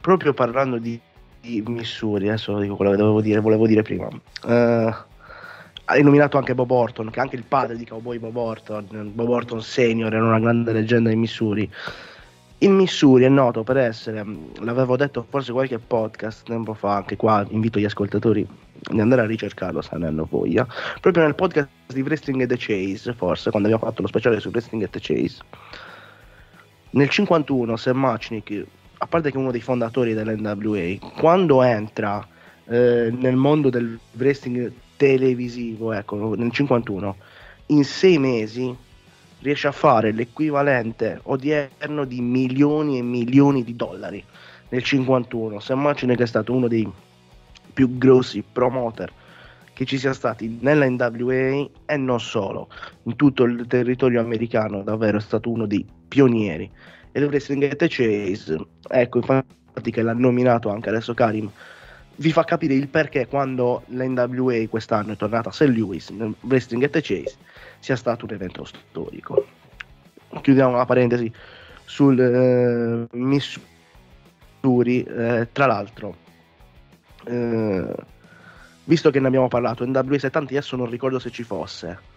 [0.00, 1.00] Proprio parlando di,
[1.40, 4.06] di Missouri, adesso dico quello che dovevo dire, volevo dire prima.
[4.44, 4.94] Uh,
[5.86, 9.12] hai nominato anche Bob Orton, che è anche il padre di Cowboy Bob Orton.
[9.12, 11.70] Bob Orton senior era una grande leggenda in Missouri.
[12.58, 14.24] Il Missouri è noto per essere,
[14.60, 19.26] l'avevo detto forse qualche podcast tempo fa, anche qua invito gli ascoltatori di andare a
[19.26, 20.66] ricercarlo se ne hanno voglia,
[21.00, 24.48] proprio nel podcast di Wrestling at the Chase, forse, quando abbiamo fatto lo speciale su
[24.48, 25.42] Wrestling at the Chase,
[26.90, 28.64] nel 51 Sam Machnik,
[28.98, 32.26] a parte che è uno dei fondatori dell'NWA, quando entra
[32.66, 34.72] eh, nel mondo del wrestling
[35.04, 37.16] televisivo, ecco, nel 51,
[37.66, 38.74] in sei mesi
[39.40, 44.24] riesce a fare l'equivalente odierno di milioni e milioni di dollari
[44.70, 45.60] nel 51.
[45.60, 46.90] Sam Machnik è stato uno dei
[47.74, 49.12] più grossi promoter
[49.74, 52.68] che ci sia stati nella NWA e non solo,
[53.02, 56.70] in tutto il territorio americano, davvero è stato uno dei pionieri.
[57.12, 58.56] E il Wrestling at Chase,
[58.88, 61.50] ecco infatti che l'ha nominato anche adesso Karim,
[62.16, 65.62] vi fa capire il perché quando l'NWA quest'anno è tornata a St.
[65.62, 67.36] Louis nel Wrestling at the Chase
[67.78, 69.46] sia stato un evento storico.
[70.40, 71.32] Chiudiamo la parentesi
[71.84, 76.16] sul eh, Missouri, eh, tra l'altro.
[77.26, 77.94] Eh,
[78.84, 82.12] visto che ne abbiamo parlato, NWA 70 adesso non ricordo se ci fosse.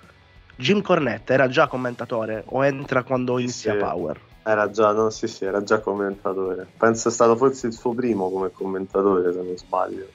[0.55, 4.19] Jim Cornette era già commentatore o entra quando inizia sì, Power?
[4.47, 6.65] Era già, no, sì, sì, era già commentatore.
[6.77, 10.07] Penso sia stato forse il suo primo come commentatore, se non sbaglio.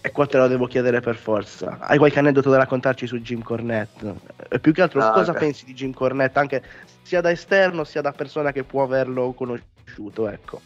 [0.00, 1.78] E qua te lo devo chiedere per forza.
[1.80, 4.14] Hai qualche aneddoto da raccontarci su Jim Cornette?
[4.48, 5.42] E più che altro, ah, cosa okay.
[5.42, 6.62] pensi di Jim Cornette, anche
[7.02, 10.60] sia da esterno sia da persona che può averlo conosciuto, ecco.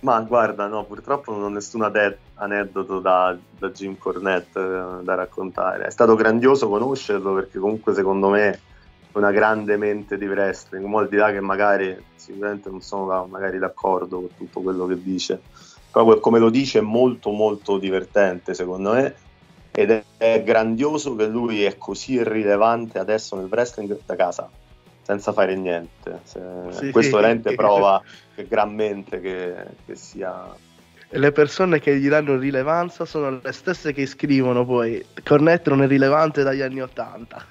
[0.00, 5.14] Ma guarda, no, purtroppo non ho nessun ade- aneddoto da, da, Jim Cornette eh, da
[5.14, 5.84] raccontare.
[5.84, 8.58] È stato grandioso conoscerlo perché comunque secondo me è
[9.12, 13.58] una grande mente di wrestling, mo al di là che magari sicuramente non sono magari
[13.58, 15.40] d'accordo con tutto quello che dice,
[15.90, 19.14] però come lo dice è molto molto divertente secondo me
[19.72, 24.50] ed è, è grandioso che lui è così irrilevante adesso nel wrestling da casa
[25.02, 26.20] senza fare niente.
[26.22, 28.00] Se, sì, questo veramente prova
[28.34, 30.54] che gran mente che, che sia.
[31.12, 35.88] Le persone che gli danno rilevanza sono le stesse che scrivono poi Cornette non è
[35.88, 37.44] rilevante dagli anni Ottanta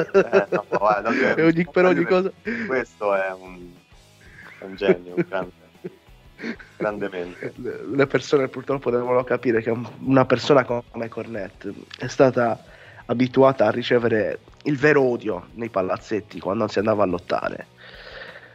[0.00, 1.10] eh, no, guarda,
[1.42, 2.30] ogni, per ogni cosa
[2.66, 3.72] questo è un,
[4.58, 5.52] è un genio un grande,
[6.76, 12.62] grandemente le persone purtroppo devono capire che una persona come Cornette è stata
[13.06, 17.66] abituata a ricevere il vero odio nei palazzetti quando si andava a lottare.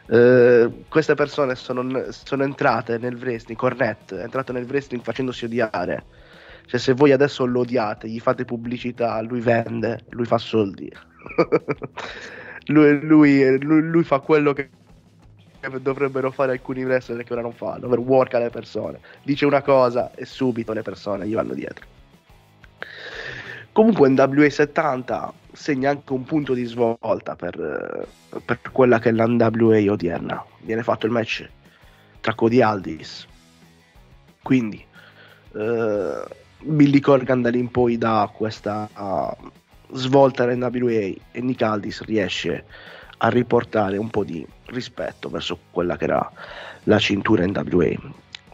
[0.05, 6.03] Uh, queste persone sono, sono, entrate nel wrestling, Cornette è entrato nel wrestling facendosi odiare.
[6.65, 10.91] Cioè, se voi adesso lo odiate, gli fate pubblicità, lui vende, lui fa soldi.
[12.67, 14.69] lui, lui, lui, lui, fa quello che
[15.81, 18.99] dovrebbero fare alcuni wrestler che ora non fanno, per work le persone.
[19.23, 21.85] Dice una cosa e subito le persone gli vanno dietro.
[23.71, 28.07] Comunque in WA70 segna anche un punto di svolta per,
[28.45, 30.45] per quella che è la NWA odierna.
[30.59, 31.49] Viene fatto il match
[32.21, 33.27] tra Cody Aldis.
[34.43, 34.85] Quindi
[35.51, 36.23] uh,
[36.59, 39.51] Billy Corgan da lì in poi dà questa uh,
[39.93, 40.91] svolta all'NWA
[41.31, 42.65] e Nick Aldis riesce
[43.17, 46.31] a riportare un po' di rispetto verso quella che era
[46.83, 47.93] la cintura NWA.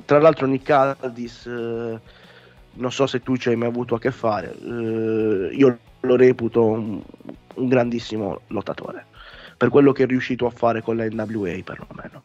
[0.06, 1.46] Tra l'altro Nick Aldis...
[1.46, 2.00] Uh,
[2.72, 4.56] non so se tu ci hai mai avuto a che fare.
[4.62, 7.02] Uh, io lo reputo un,
[7.56, 9.08] un grandissimo lottatore
[9.60, 12.24] per quello che è riuscito a fare con la NWA perlomeno.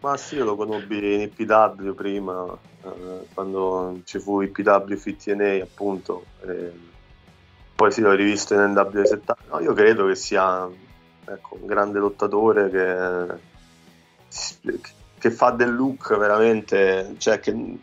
[0.00, 6.24] Ma sì, io lo conobbi in IPW prima, eh, quando ci fu IPW FTNA appunto,
[6.46, 6.72] e
[7.76, 9.34] poi sì, l'ho rivisto in NW70.
[9.50, 10.66] No, io credo che sia
[11.24, 13.26] ecco, un grande lottatore che,
[15.18, 17.78] che fa del look veramente, cioè che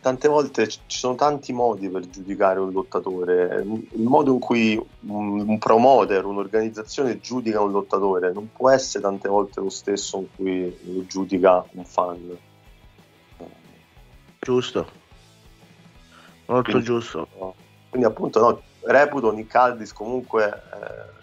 [0.00, 3.62] tante volte ci sono tanti modi per giudicare un lottatore.
[3.62, 9.60] Il modo in cui un, promoter, un'organizzazione giudica un lottatore non può essere tante volte
[9.60, 12.36] lo stesso in cui lo giudica un fan.
[14.38, 14.86] Giusto.
[16.46, 17.26] Molto quindi, giusto.
[17.38, 17.54] No.
[17.88, 21.16] Quindi appunto no, reputo Nick Aldis comunque eh,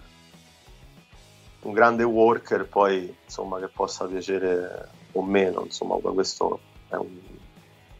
[1.61, 7.33] un grande worker, poi insomma che possa piacere o meno, insomma questo è un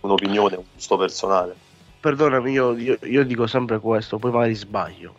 [0.06, 1.56] un'opinione, un gusto personale.
[2.00, 5.16] Perdonami, io, io, io dico sempre questo, poi magari sbaglio.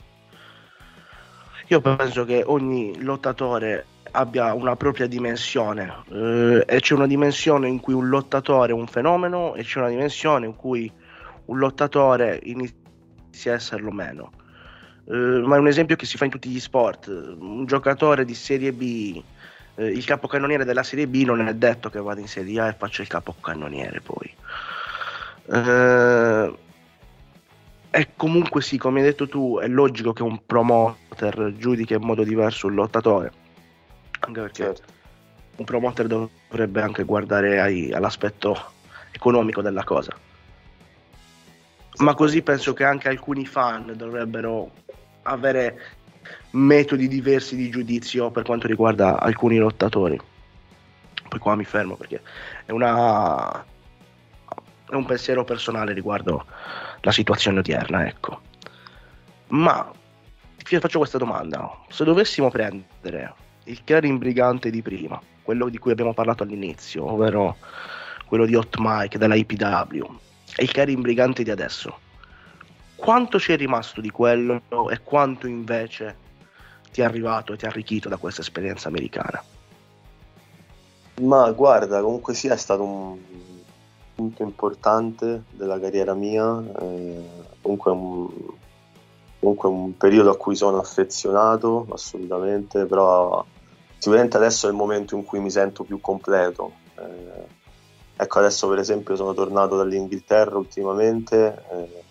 [1.68, 7.80] Io penso che ogni lottatore abbia una propria dimensione eh, e c'è una dimensione in
[7.80, 10.90] cui un lottatore è un fenomeno e c'è una dimensione in cui
[11.46, 12.84] un lottatore inizia
[13.44, 14.30] a esserlo meno.
[15.08, 17.06] Eh, ma è un esempio che si fa in tutti gli sport.
[17.08, 19.22] Un giocatore di Serie B,
[19.76, 22.74] eh, il capocannoniere della Serie B non è detto che vada in Serie A e
[22.76, 24.34] faccia il capocannoniere poi.
[25.52, 26.54] Eh,
[27.90, 32.24] e comunque sì, come hai detto tu, è logico che un promoter giudichi in modo
[32.24, 33.32] diverso un lottatore.
[34.20, 34.82] Anche perché certo.
[35.56, 38.72] un promoter dovrebbe anche guardare ai, all'aspetto
[39.12, 40.14] economico della cosa.
[41.98, 44.70] Ma così penso che anche alcuni fan dovrebbero
[45.22, 45.80] avere
[46.50, 50.20] metodi diversi di giudizio per quanto riguarda alcuni lottatori.
[51.28, 52.20] Poi qua mi fermo perché
[52.64, 53.64] è una
[54.88, 56.46] è un pensiero personale riguardo
[57.00, 58.40] la situazione odierna, ecco.
[59.48, 59.90] Ma
[60.56, 65.92] ti faccio questa domanda: se dovessimo prendere il Karin Brigante di prima, quello di cui
[65.92, 67.56] abbiamo parlato all'inizio, ovvero
[68.26, 70.18] quello di Hot Mike della IPW,
[70.56, 71.98] e il Karin Brigante di adesso,
[72.96, 76.24] quanto ci è rimasto di quello e quanto invece
[76.90, 79.42] ti è arrivato e ti ha arricchito da questa esperienza americana?
[81.20, 83.18] Ma guarda, comunque sia è stato un,
[84.14, 87.24] punto importante della carriera mia, eh,
[87.60, 88.28] comunque un,
[89.38, 93.44] comunque un periodo a cui sono affezionato assolutamente, però
[93.98, 96.72] sicuramente adesso è il momento in cui mi sento più completo.
[96.96, 97.55] Eh,
[98.16, 102.04] ecco, adesso per esempio sono tornato dall'Inghilterra ultimamente, eh,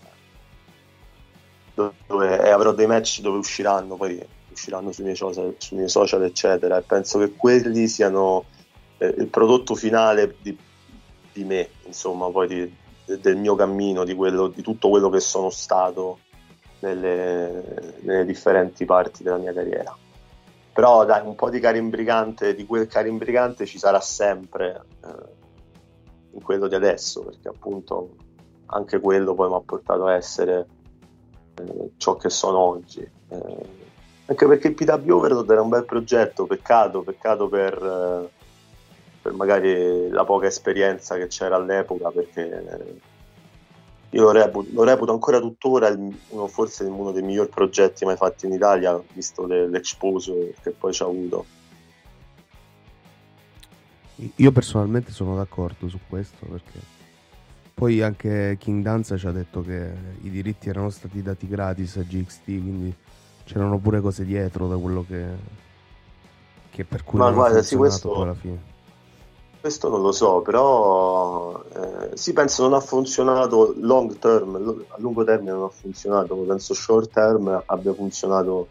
[2.08, 6.24] dove e avrò dei match dove usciranno, poi usciranno sui miei social, sui miei social
[6.24, 8.46] eccetera, e penso che quelli siano
[8.98, 10.58] eh, il prodotto finale di
[11.36, 12.76] di me, insomma, poi di,
[13.20, 16.20] del mio cammino, di, quello, di, tutto quello che sono stato
[16.80, 19.96] nelle, nelle, differenti parti della mia carriera.
[20.72, 25.44] Però dai, un po' di Karim Brigante, di quel Karim Brigante ci sarà sempre eh,
[26.36, 28.16] in quello di adesso, perché appunto
[28.68, 30.68] anche quello poi mi ha portato a essere
[31.56, 33.02] eh, ciò che sono oggi.
[33.02, 33.84] Eh,
[34.28, 38.44] anche perché il PW Overload era un bel progetto, peccato, peccato per eh,
[39.26, 43.00] per magari la poca esperienza che c'era all'epoca, perché
[44.12, 48.18] io lo reputo, lo reputo ancora tuttora il, uno, forse uno dei migliori progetti mai
[48.18, 51.44] fatti in Italia, visto l'exposure che poi ci ha avuto.
[54.36, 56.94] Io personalmente sono d'accordo su questo perché
[57.76, 62.04] poi anche King Danza ci ha detto che i diritti erano stati dati gratis a
[62.04, 62.96] GXT, quindi
[63.44, 65.26] c'erano pure cose dietro da quello che,
[66.72, 68.74] che per cui Ma guarda, sì, questo, alla fine.
[69.60, 75.26] Questo non lo so, però eh, sì, penso non ha funzionato long term, a lungo
[75.26, 78.68] termine non ha funzionato, penso short term abbia funzionato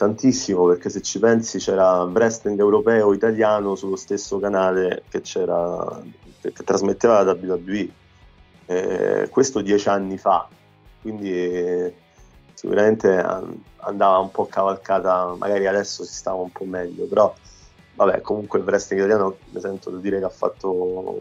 [0.00, 6.02] tantissimo perché se ci pensi c'era wrestling europeo italiano sullo stesso canale che, c'era,
[6.40, 7.88] che, trasmetteva la WWE,
[8.64, 10.48] eh, questo dieci anni fa,
[11.02, 11.94] quindi eh,
[12.54, 13.14] sicuramente
[13.76, 17.34] andava un po' cavalcata, magari adesso si stava un po' meglio, però
[17.96, 21.20] vabbè, comunque il wrestling italiano mi sento di dire che ha fatto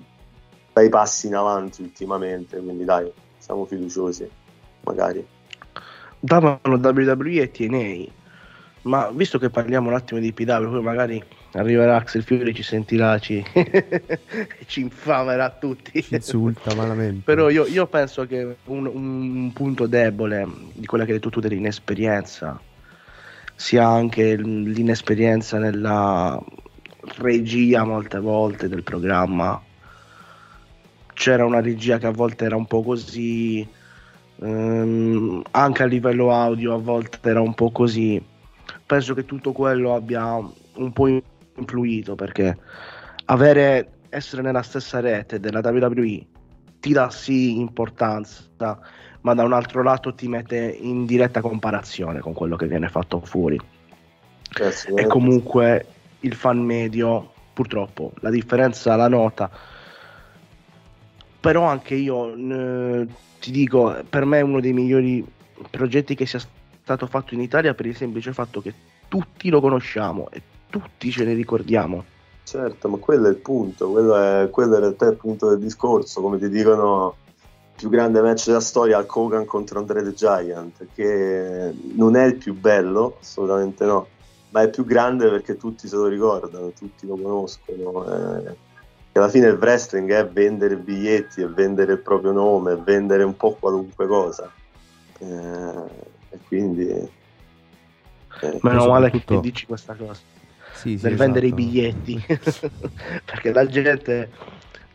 [0.72, 4.30] bei passi in avanti ultimamente, quindi dai, siamo fiduciosi,
[4.86, 5.28] magari.
[6.18, 8.19] Davano WWE e TNA,
[8.84, 13.18] ma visto che parliamo un attimo di PW, poi magari arriverà Axel Fury, ci sentirà,
[13.20, 13.44] ci,
[14.68, 16.02] ci infamerà tutti.
[16.04, 17.22] Ci insulta malamente.
[17.26, 21.40] Però io, io penso che un, un, punto debole di quella che hai detto tu
[21.40, 22.60] dell'inesperienza
[23.56, 26.42] sia anche l'inesperienza nella
[27.18, 29.62] regia molte volte del programma.
[31.14, 33.68] C'era una regia che a volte era un po' così,
[34.42, 38.24] ehm, anche a livello audio a volte era un po' così.
[38.90, 42.58] Penso che tutto quello abbia un po' influito perché
[43.26, 46.26] avere essere nella stessa rete della WWE
[46.80, 48.80] ti dà sì importanza,
[49.22, 53.20] ma da un altro lato ti mette in diretta comparazione con quello che viene fatto
[53.20, 53.60] fuori.
[54.96, 55.86] e comunque
[56.22, 59.52] il fan medio, purtroppo, la differenza la nota.
[61.40, 63.08] Però anche io eh,
[63.40, 65.24] ti dico, per me è uno dei migliori
[65.70, 66.58] progetti che sia stato
[66.98, 68.74] fatto in Italia per il semplice fatto che
[69.08, 72.04] tutti lo conosciamo e tutti ce ne ricordiamo.
[72.44, 75.60] Certo, ma quello è il punto, quello è, quello è in realtà il punto del
[75.60, 77.16] discorso, come ti dicono
[77.76, 82.36] più grande match della storia Hulk Hogan contro Andre the Giant, che non è il
[82.36, 84.08] più bello, assolutamente no,
[84.50, 88.06] ma è più grande perché tutti se lo ricordano, tutti lo conoscono.
[88.06, 88.68] Eh,
[89.14, 93.36] alla fine il wrestling è vendere biglietti, è vendere il proprio nome, è vendere un
[93.36, 94.52] po' qualunque cosa.
[95.20, 96.88] Eh, e quindi...
[98.42, 99.36] Eh, Meno male tutto...
[99.36, 100.20] che dici questa cosa.
[100.74, 102.24] Sì, sì, vendere i biglietti.
[103.26, 104.32] Perché la gente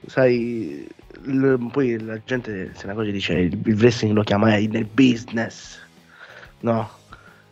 [0.06, 0.86] sai
[1.24, 4.86] l- poi la gente se una cosa dice il, il wrestling lo chiama eh, nel
[4.86, 5.78] business.
[6.60, 6.88] No.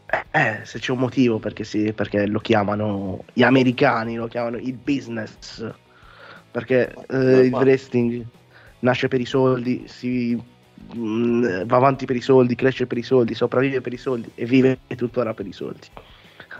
[0.07, 4.57] Eh, eh, se c'è un motivo perché, sì, perché lo chiamano gli americani lo chiamano
[4.57, 5.71] il business.
[6.51, 8.25] Perché eh, il wrestling
[8.81, 10.41] nasce per i soldi si
[10.95, 14.31] mh, mm, va avanti per i soldi cresce per i soldi sopravvive per i soldi
[14.35, 15.87] e vive tuttora per i soldi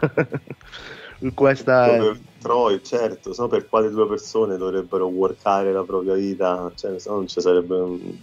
[1.35, 2.13] questa è...
[2.41, 7.17] Troy, certo, so per quale due persone dovrebbero workare la propria vita, cioè, se no
[7.17, 8.17] non ci sarebbe un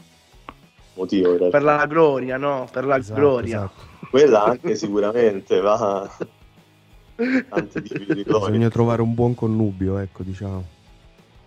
[0.95, 1.49] motivo.
[1.49, 2.67] Per la gloria, no?
[2.69, 3.57] Per la esatto, gloria.
[3.57, 4.07] Esatto.
[4.09, 6.09] Quella anche sicuramente va...
[7.15, 10.65] Bisogna trovare un buon connubio, ecco, diciamo,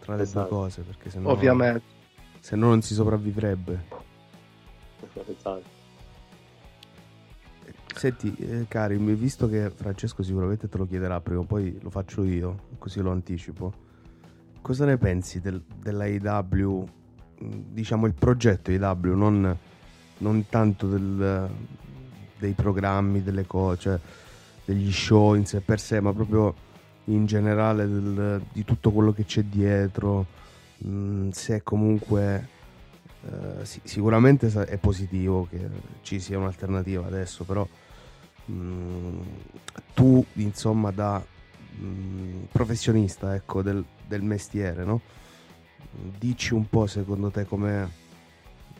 [0.01, 0.49] tra le esatto.
[0.49, 1.31] due cose, perché sennò...
[1.31, 1.83] Ovviamente.
[2.41, 4.02] Se no non si sopravvivrebbe.
[7.95, 12.69] Senti, eh, Karim, visto che Francesco sicuramente te lo chiederà prima poi lo faccio io,
[12.79, 13.91] così lo anticipo.
[14.61, 16.89] Cosa ne pensi del, della IW,
[17.43, 19.57] mm, diciamo il progetto IW, non,
[20.19, 21.51] non tanto del,
[22.39, 24.01] dei programmi, delle cose, cioè
[24.65, 26.55] degli show in sé per sé, ma proprio
[27.05, 30.27] in generale del, di tutto quello che c'è dietro,
[30.79, 32.61] mh, mm, se comunque
[33.25, 35.61] eh, sì, sicuramente è positivo che
[36.03, 37.67] ci sia un'alternativa adesso, però
[38.51, 39.21] Mm,
[39.95, 41.23] tu insomma da
[41.79, 45.01] mh, mm, professionista ecco, del, del, mestiere, no?
[46.19, 47.91] dici un po' secondo te come,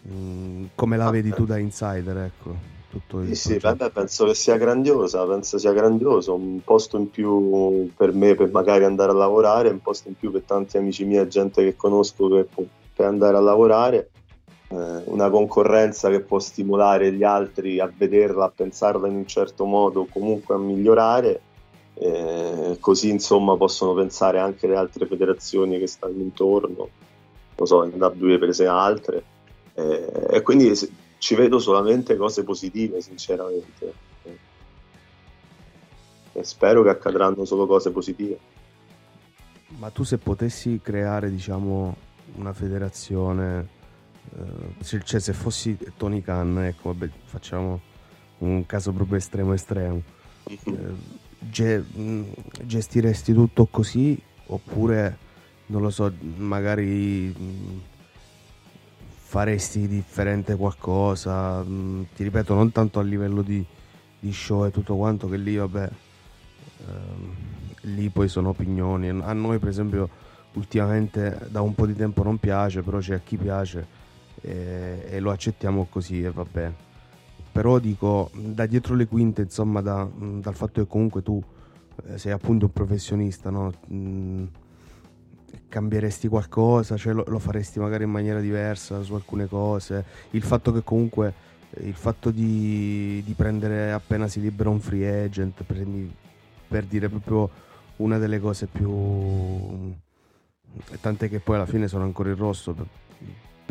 [0.09, 2.81] mm, come la vedi tu da insider, ecco.
[2.93, 7.91] Tutto sì, sì vabbè, penso che sia grandiosa, penso sia grandioso, un posto in più
[7.97, 11.27] per me per magari andare a lavorare, un posto in più per tanti amici miei,
[11.27, 12.49] gente che conosco per,
[12.95, 14.11] per andare a lavorare
[14.73, 20.07] una concorrenza che può stimolare gli altri a vederla, a pensarla in un certo modo,
[20.11, 21.41] comunque a migliorare.
[21.95, 26.89] Eh, così insomma possono pensare anche le altre federazioni che stanno intorno,
[27.57, 29.23] non so, in W prese altre.
[29.75, 30.73] Eh, e quindi
[31.19, 34.11] ci vedo solamente cose positive, sinceramente.
[36.35, 38.39] E spero che accadranno solo cose positive.
[39.79, 41.95] Ma tu se potessi creare, diciamo,
[42.37, 43.81] una federazione
[45.05, 47.81] cioè, se fossi Tony Khan, ecco, vabbè, facciamo
[48.39, 50.03] un caso proprio estremo estremo.
[50.65, 50.97] Uh,
[51.39, 52.33] ge- mm,
[52.65, 55.19] gestiresti tutto così oppure
[55.67, 57.35] non lo so, magari
[59.15, 61.63] faresti differente qualcosa?
[61.63, 63.65] Ti ripeto, non tanto a livello di,
[64.19, 65.91] di show e tutto quanto, che lì vabbè,
[66.79, 67.35] uh,
[67.83, 69.09] lì poi sono opinioni.
[69.09, 70.09] A noi, per esempio,
[70.55, 74.01] ultimamente da un po' di tempo non piace, però c'è a chi piace
[74.43, 76.91] e, e lo accettiamo così e va bene.
[77.53, 81.43] Però dico, da dietro le quinte, insomma, da, dal fatto che comunque tu
[82.07, 83.73] eh, sei appunto un professionista, no?
[83.93, 84.45] Mm,
[85.69, 90.05] cambieresti qualcosa, cioè lo, lo, faresti magari in maniera diversa su alcune cose.
[90.31, 91.35] Il fatto che comunque
[91.71, 95.85] eh, il fatto di, di prendere appena si libera un free agent per,
[96.69, 97.51] per, dire proprio
[97.97, 99.93] una delle cose più
[101.01, 102.75] tant'è che poi alla fine sono ancora in rosso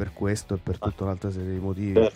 [0.01, 1.99] per questo e per tutta un'altra serie di motivi.
[1.99, 2.11] Eh,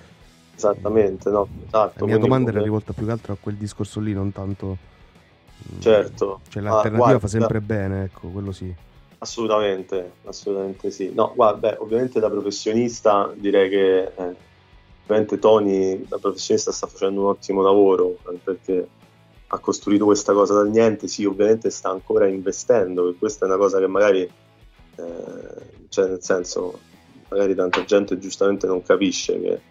[0.55, 1.47] esattamente, no?
[1.67, 4.77] Esatto, la mia domanda era rivolta più che altro a quel discorso lì, non tanto...
[5.71, 6.39] Mm, certo.
[6.49, 8.73] Cioè l'alternativa ah, fa sempre bene, ecco, quello sì.
[9.19, 11.11] Assolutamente, assolutamente sì.
[11.13, 14.35] No, guarda, ovviamente da professionista direi che eh,
[15.03, 18.87] ovviamente Tony da professionista sta facendo un ottimo lavoro perché
[19.47, 23.57] ha costruito questa cosa dal niente, sì, ovviamente sta ancora investendo, e questa è una
[23.57, 26.79] cosa che magari, eh, cioè nel senso,
[27.35, 29.61] magari tanta gente giustamente non capisce che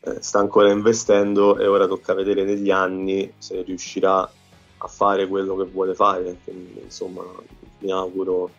[0.00, 5.54] eh, sta ancora investendo e ora tocca vedere negli anni se riuscirà a fare quello
[5.56, 6.36] che vuole fare.
[6.42, 7.22] Quindi, insomma,
[7.78, 8.50] mi auguro,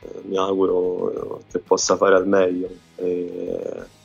[0.00, 2.70] eh, mi auguro che possa fare al meglio.
[2.96, 3.96] E,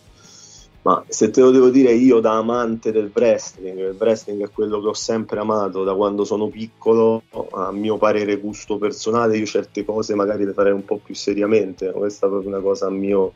[0.83, 4.81] ma se te lo devo dire io da amante del wrestling, il wrestling è quello
[4.81, 9.85] che ho sempre amato da quando sono piccolo, a mio parere gusto personale, io certe
[9.85, 13.31] cose magari le farei un po' più seriamente, questa è proprio una cosa a mio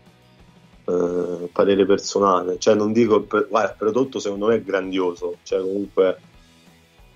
[0.84, 6.20] eh, parere personale, cioè non dico, guarda, il prodotto secondo me è grandioso, cioè comunque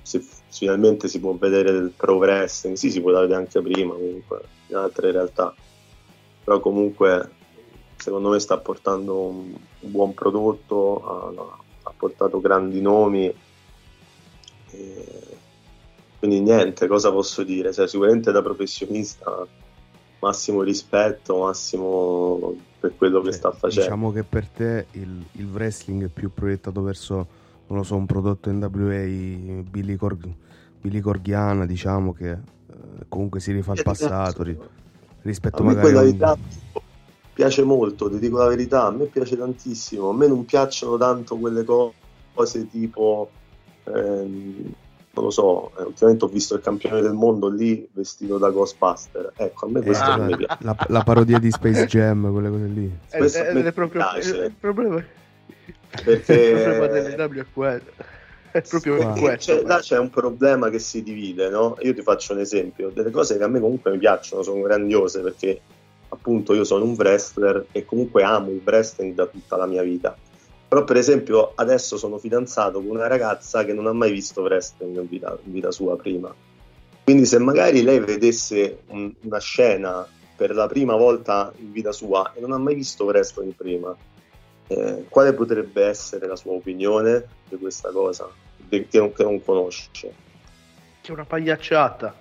[0.01, 4.41] se finalmente si può vedere del pro wrestling, sì si può vedere anche prima comunque
[4.67, 5.53] in altre realtà,
[6.41, 7.31] però comunque
[7.97, 13.33] secondo me sta portando un, un buon prodotto, ha, ha, portato grandi nomi.
[16.19, 17.73] quindi niente, cosa posso dire?
[17.73, 19.47] Cioè, sicuramente da professionista
[20.21, 23.81] massimo rispetto, massimo per quello che sta facendo.
[23.81, 27.15] Diciamo che per te il, il, wrestling è più proiettato verso,
[27.67, 30.17] non lo so, un prodotto NWA, Billy, Cor-
[30.79, 32.37] Billy Corghiana, diciamo che eh,
[33.07, 34.57] comunque si rifà al passato ri-
[35.21, 36.37] rispetto magari a un
[37.33, 41.37] piace molto, ti dico la verità, a me piace tantissimo, a me non piacciono tanto
[41.37, 43.29] quelle cose tipo,
[43.85, 44.73] ehm,
[45.13, 49.33] non lo so, eh, ultimamente ho visto il campione del mondo lì vestito da Ghostbuster,
[49.35, 50.57] ecco, a me questo ah, non mi piace.
[50.63, 52.97] La, la, parodia di Space Jam, quelle cose lì.
[53.09, 55.03] È, è, è proprio, il problema
[56.03, 57.91] perché il problema dell'EW è quello.
[58.51, 59.17] È proprio wow.
[59.17, 59.55] questo.
[59.55, 61.77] C'è, là c'è un problema che si divide, no?
[61.81, 65.21] Io ti faccio un esempio, delle cose che a me comunque mi piacciono, sono grandiose
[65.21, 65.61] perché
[66.13, 70.15] appunto io sono un wrestler e comunque amo il wrestling da tutta la mia vita.
[70.67, 74.97] Però per esempio adesso sono fidanzato con una ragazza che non ha mai visto wrestling
[74.97, 76.33] in vita, in vita sua prima.
[77.03, 82.31] Quindi se magari lei vedesse un, una scena per la prima volta in vita sua
[82.33, 83.95] e non ha mai visto wrestling prima,
[84.67, 88.29] eh, quale potrebbe essere la sua opinione di questa cosa
[88.69, 90.13] che non, che non conosce?
[91.01, 92.20] Che è una pagliacciata.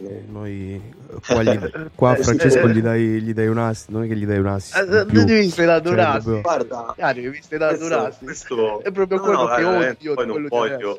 [0.00, 0.80] Eh, noi
[1.26, 1.58] qua, gli,
[1.94, 4.46] qua a Francesco gli dai, gli dai, un assist, non è che gli dai un
[4.46, 4.76] assist.
[4.76, 6.24] Eh, devi essere dato un assist.
[6.26, 8.24] Cioè, Guarda, ah, devi essere dato un assist.
[8.24, 10.14] Questo, è proprio no, quello no, che odio.
[10.14, 10.98] Poi non voglio.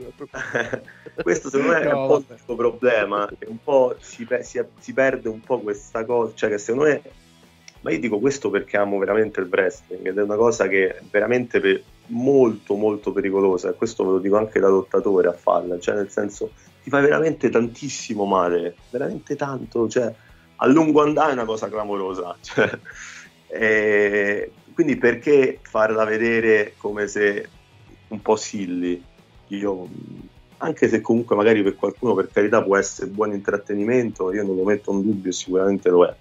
[1.24, 3.30] questo secondo me no, è un po' il tuo problema.
[3.40, 6.34] Che un po' si, si, si, perde un po' questa cosa.
[6.36, 7.02] Cioè, che secondo me.
[7.82, 11.02] Ma io dico questo perché amo veramente il wrestling ed è una cosa che è
[11.10, 15.80] veramente per, molto molto pericolosa e questo ve lo dico anche da lottatore a farla,
[15.80, 16.52] cioè nel senso
[16.88, 20.14] ti fa veramente tantissimo male, veramente tanto, cioè
[20.56, 22.36] a lungo andare è una cosa clamorosa.
[22.40, 22.80] Cioè,
[23.50, 27.50] e quindi perché farla vedere come se
[28.08, 29.04] un po' silly?
[29.48, 29.88] Io,
[30.58, 34.64] anche se comunque magari per qualcuno per carità può essere buon intrattenimento, io non lo
[34.64, 36.16] metto in dubbio, sicuramente lo è.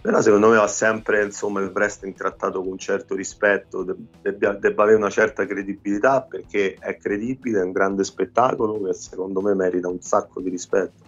[0.00, 3.84] Però secondo me va sempre insomma, il wrestling trattato con un certo rispetto,
[4.22, 9.40] debba, debba, avere una certa credibilità perché è credibile, è un grande spettacolo che secondo
[9.40, 11.06] me merita un sacco di rispetto.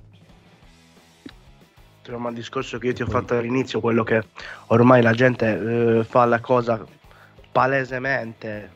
[2.02, 4.24] Torniamo al discorso che io ti ho fatto all'inizio, quello che
[4.68, 6.84] ormai la gente eh, fa la cosa
[7.52, 8.70] palesemente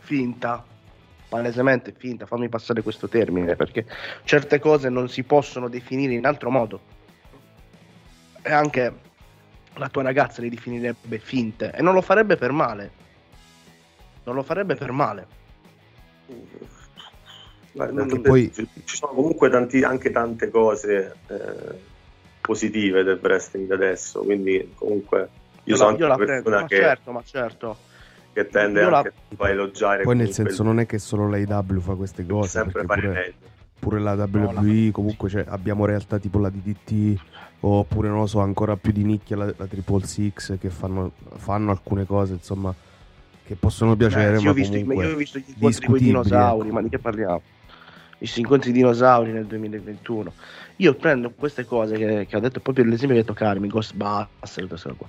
[0.00, 0.62] finta,
[1.28, 3.86] palesemente finta, fammi passare questo termine, perché
[4.24, 7.00] certe cose non si possono definire in altro modo
[8.42, 8.92] e anche
[9.74, 13.00] la tua ragazza le definirebbe finte e non lo farebbe per male.
[14.24, 15.26] Non lo farebbe per male.
[17.72, 18.52] Guarda, poi...
[18.52, 21.78] Ci sono comunque tanti, anche tante cose eh,
[22.40, 25.28] positive del wrestling adesso, quindi comunque
[25.64, 27.76] io, io sono la, una persona ma che, certo, ma certo.
[28.32, 29.46] che tende io anche la...
[29.46, 30.02] a elogiare.
[30.02, 30.68] Poi nel senso il...
[30.68, 33.34] non è che solo l'AW fa queste cose, sempre fare pure,
[33.78, 37.20] pure la WWE, no, comunque cioè, abbiamo realtà tipo la DDT
[37.68, 41.70] oppure non lo so, ancora più di nicchia la, la Triple Six che fanno, fanno,
[41.70, 42.74] alcune cose insomma
[43.44, 44.36] che possono piacere.
[44.36, 46.74] Beh, io, ho visto, io ho visto gli incontri con i dinosauri, ecco.
[46.74, 47.42] ma di che parliamo?
[48.18, 50.32] Gli incontri dinosauri nel 2021.
[50.76, 55.08] Io prendo queste cose che, che ho detto, proprio l'esempio che toccarmi, Ghostbusters, questa qua.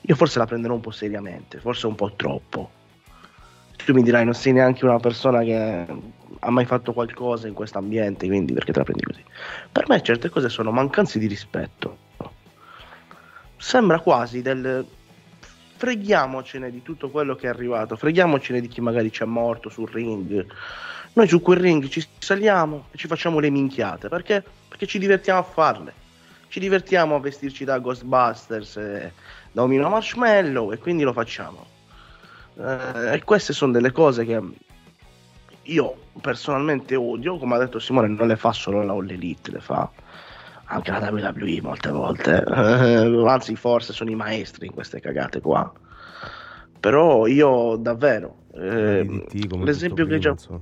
[0.00, 2.70] Io forse la prenderò un po' seriamente, forse un po' troppo.
[3.84, 5.86] Tu mi dirai, non sei neanche una persona che
[6.40, 9.24] ha mai fatto qualcosa in questo ambiente, quindi perché te la prendi così?
[9.70, 12.06] Per me certe cose sono mancanze di rispetto.
[13.56, 14.86] Sembra quasi del
[15.76, 19.88] freghiamocene di tutto quello che è arrivato, freghiamocene di chi magari ci è morto sul
[19.88, 20.46] ring.
[21.12, 24.44] Noi su quel ring ci saliamo e ci facciamo le minchiate, perché?
[24.68, 26.06] Perché ci divertiamo a farle.
[26.48, 29.12] Ci divertiamo a vestirci da Ghostbusters e
[29.52, 31.66] da Omino Marshmallow e quindi lo facciamo.
[32.56, 34.40] Eh, e queste sono delle cose che
[35.68, 39.60] io personalmente odio, come ha detto Simone, non le fa solo la All Elite, le
[39.60, 39.90] fa
[40.70, 45.70] anche la WWE molte volte, anzi forse sono i maestri in queste cagate qua.
[46.80, 49.24] Però io davvero, eh,
[49.62, 50.56] l'esempio che già cioè,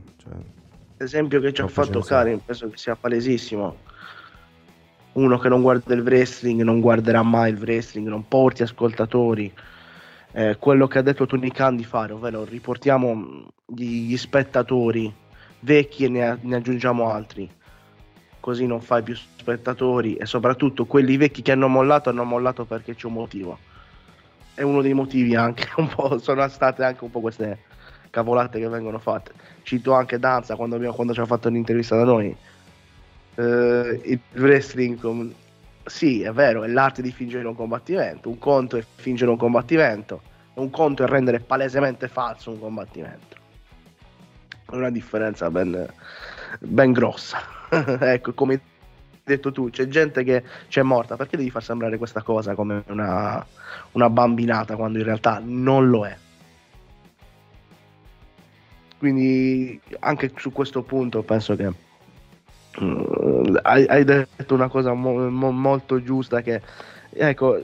[0.96, 3.84] l'esempio che ci ha fatto Karim penso che sia palesissimo.
[5.12, 9.52] Uno che non guarda il wrestling non guarderà mai il wrestling, non porti ascoltatori.
[10.38, 15.10] Eh, quello che ha detto Tony Khan di fare, ovvero riportiamo gli, gli spettatori
[15.60, 17.50] vecchi e ne, ne aggiungiamo altri.
[18.38, 22.94] Così non fai più spettatori e soprattutto quelli vecchi che hanno mollato hanno mollato perché
[22.94, 23.58] c'è un motivo.
[24.52, 27.60] È uno dei motivi anche un po', sono state anche un po' queste
[28.10, 29.32] cavolate che vengono fatte.
[29.62, 32.36] Cito anche Danza quando, abbiamo, quando ci ha fatto l'intervista da noi.
[33.36, 34.98] Eh, il wrestling,
[35.86, 38.28] sì, è vero, è l'arte di fingere un combattimento.
[38.28, 40.20] Un conto è fingere un combattimento,
[40.54, 43.36] un conto è rendere palesemente falso un combattimento.
[44.68, 45.88] È una differenza ben,
[46.58, 47.38] ben grossa.
[48.00, 48.60] ecco, come hai
[49.22, 51.16] detto tu, c'è gente che c'è morta.
[51.16, 53.44] Perché devi far sembrare questa cosa come una,
[53.92, 56.16] una bambinata quando in realtà non lo è?
[58.98, 61.70] Quindi anche su questo punto penso che
[63.62, 66.60] hai, hai detto una cosa mo- mo- molto giusta che
[67.10, 67.62] ecco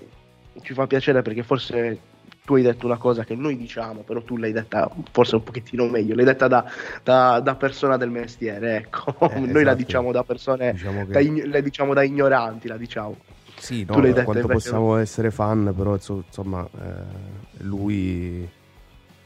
[0.63, 1.99] ci fa piacere perché forse
[2.45, 5.87] tu hai detto una cosa che noi diciamo però tu l'hai detta forse un pochettino
[5.87, 6.65] meglio l'hai detta da,
[7.03, 9.77] da- da persona del mestiere ecco Eh, noi la esatto.
[9.77, 13.17] diciamo da persone diciamo che da ign- la diciamo da ignoranti la diciamo
[13.57, 18.49] Sì, Tu no, l'hai detto quanto invece- possiamo essere fan, però inso- insomma, eh, lui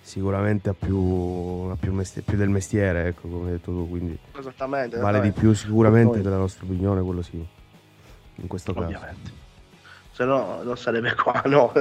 [0.06, 4.16] sicuramente ha più, ha più, mesti- più del mestiere, ecco, come hai detto tu, quindi
[4.38, 7.44] esattamente vale di più sicuramente della nostra opinione, quello sì,
[8.36, 8.84] in questo caso.
[8.86, 9.30] ovviamente.
[10.12, 11.72] Se no non sarebbe qua no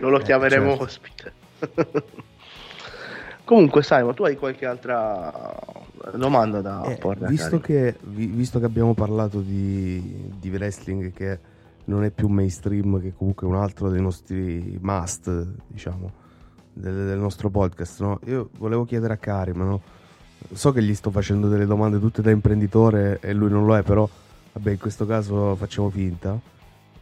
[0.00, 0.82] non lo Eh, chiameremo certo.
[0.84, 1.32] ospite.
[3.44, 5.32] Comunque Simon tu hai qualche altra
[6.14, 11.38] domanda da Eh, porre visto, che, vi- visto che abbiamo parlato di, di wrestling che
[11.86, 15.30] non è più mainstream, che comunque è un altro dei nostri must,
[15.66, 16.12] diciamo,
[16.80, 18.20] del, del nostro podcast, no?
[18.24, 19.82] io volevo chiedere a Karim, no?
[20.52, 23.82] so che gli sto facendo delle domande tutte da imprenditore e lui non lo è,
[23.82, 24.08] però
[24.52, 26.38] vabbè, in questo caso facciamo finta,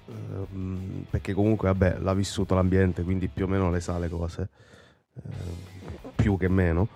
[0.06, 4.48] ehm, perché comunque vabbè, l'ha vissuto l'ambiente, quindi più o meno le sa le cose,
[5.14, 6.88] ehm, più che meno.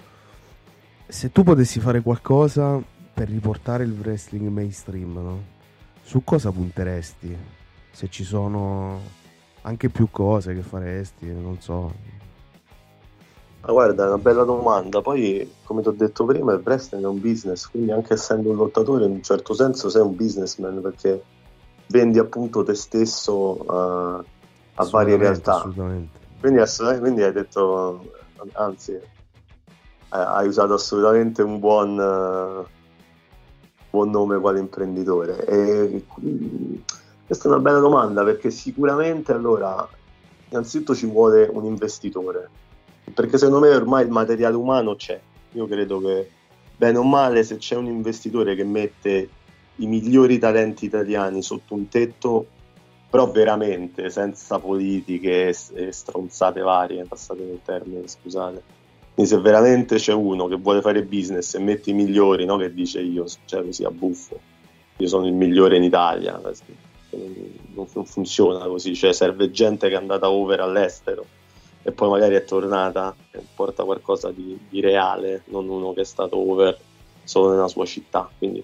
[1.06, 2.80] Se tu potessi fare qualcosa
[3.14, 5.42] per riportare il wrestling mainstream, no?
[6.02, 7.36] su cosa punteresti?
[7.90, 9.00] Se ci sono
[9.62, 12.20] anche più cose che faresti, non so.
[13.64, 15.00] Ma guarda, è una bella domanda.
[15.00, 18.56] Poi, come ti ho detto prima, il wrestling è un business, quindi anche essendo un
[18.56, 21.22] lottatore, in un certo senso sei un businessman perché
[21.86, 24.24] vendi appunto te stesso a, a varie
[24.74, 25.54] Assolutamente, realtà.
[25.54, 26.18] Assolutamente.
[26.40, 28.12] Quindi, assolut- quindi hai detto,
[28.54, 29.04] anzi, eh,
[30.10, 32.68] hai usato assolutamente un buon, eh,
[33.90, 35.44] buon nome quale imprenditore.
[35.46, 36.04] E,
[37.24, 39.88] questa è una bella domanda perché sicuramente allora,
[40.48, 42.50] innanzitutto ci vuole un investitore,
[43.12, 45.20] perché secondo me ormai il materiale umano c'è.
[45.52, 46.30] Io credo che
[46.76, 49.28] bene o male se c'è un investitore che mette
[49.76, 52.46] i migliori talenti italiani sotto un tetto
[53.12, 58.62] però veramente senza politiche e- stronzate varie, passate nel termine, scusate.
[59.12, 62.56] Quindi se veramente c'è uno che vuole fare business e mette i migliori, no?
[62.56, 64.40] che dice io, cioè così a buffo,
[64.96, 69.98] io sono il migliore in Italia, non, non funziona così, cioè serve gente che è
[69.98, 71.26] andata over all'estero
[71.82, 76.04] e poi magari è tornata e porta qualcosa di, di reale, non uno che è
[76.04, 76.78] stato over
[77.24, 78.30] solo nella sua città.
[78.36, 78.62] Quindi.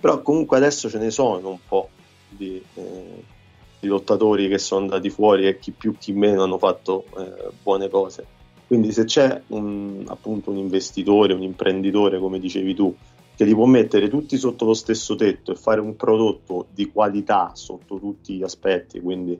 [0.00, 1.88] Però comunque adesso ce ne sono un po'
[2.28, 2.62] di...
[2.74, 3.36] eh,
[3.80, 7.88] di lottatori che sono andati fuori e chi più chi meno hanno fatto eh, buone
[7.88, 8.26] cose.
[8.66, 12.94] Quindi se c'è un, appunto un investitore, un imprenditore, come dicevi tu,
[13.34, 17.52] che li può mettere tutti sotto lo stesso tetto e fare un prodotto di qualità
[17.54, 19.38] sotto tutti gli aspetti, quindi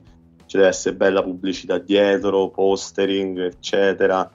[0.49, 4.27] ci deve essere bella pubblicità dietro, postering, eccetera,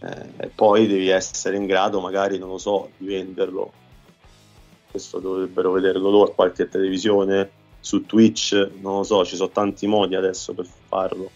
[0.00, 3.70] eh, e poi devi essere in grado magari, non lo so, di venderlo.
[4.90, 7.48] Questo dovrebbero vederlo loro a qualche televisione,
[7.78, 11.30] su Twitch, non lo so, ci sono tanti modi adesso per farlo,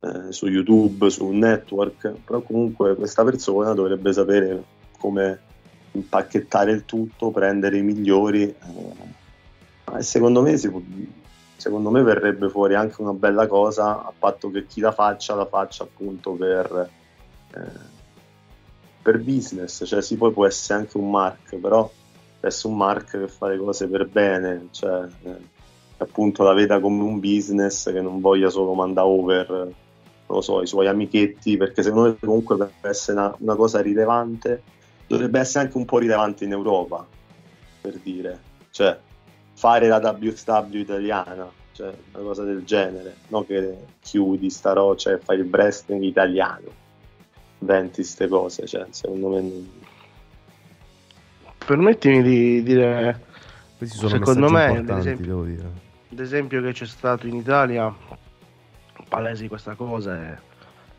[0.00, 4.62] eh, su YouTube, su un network, però comunque questa persona dovrebbe sapere
[4.98, 5.40] come
[5.92, 10.82] impacchettare il tutto, prendere i migliori eh, e secondo me, si può-
[11.62, 15.46] secondo me verrebbe fuori anche una bella cosa a patto che chi la faccia la
[15.46, 16.90] faccia appunto per,
[17.54, 17.60] eh,
[19.00, 21.88] per business, cioè sì poi può essere anche un mark, però
[22.34, 25.36] deve essere un mark che fa le cose per bene, cioè eh,
[25.98, 29.74] appunto la veda come un business che non voglia solo mandare over non
[30.26, 34.62] lo so, i suoi amichetti, perché secondo me comunque per essere una, una cosa rilevante
[35.06, 37.06] dovrebbe essere anche un po' rilevante in Europa,
[37.80, 38.40] per dire,
[38.70, 38.98] cioè
[39.62, 45.18] fare la WXW italiana, cioè una cosa del genere, non che chiudi sta roba, cioè
[45.18, 46.80] fai il wrestling italiano.
[47.60, 49.40] inventi queste cose, cioè, secondo me...
[49.40, 49.70] non-
[51.64, 53.20] Permettimi di dire,
[53.78, 55.42] Questi sono Secondo me, ad esempio-
[56.10, 57.94] ad esempio, che c'è stato in Italia,
[59.08, 60.36] palesi questa cosa, è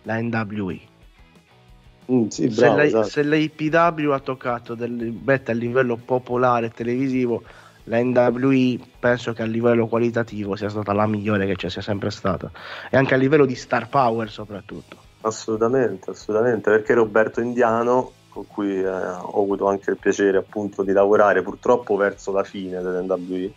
[0.04, 0.80] la NWE.
[2.10, 3.08] Mm, sì, Se, bravo, la, esatto.
[3.10, 7.44] se la IPW ha toccato del bet a livello popolare televisivo,
[7.86, 12.12] la NWE penso che a livello qualitativo sia stata la migliore che ci sia sempre
[12.12, 12.50] stata.
[12.90, 14.98] E anche a livello di star power soprattutto.
[15.22, 20.92] Assolutamente, assolutamente, perché Roberto Indiano, con cui eh, ho avuto anche il piacere appunto di
[20.92, 23.54] lavorare purtroppo verso la fine dell'NWE,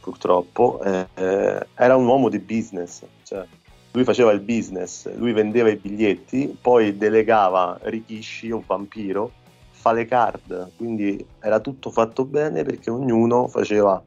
[0.00, 3.44] purtroppo, eh, eh, era un uomo di business, cioè
[3.92, 9.32] lui faceva il business, lui vendeva i biglietti, poi delegava Rikishi o Vampiro,
[9.82, 14.00] fa le card, quindi era tutto fatto bene perché ognuno faceva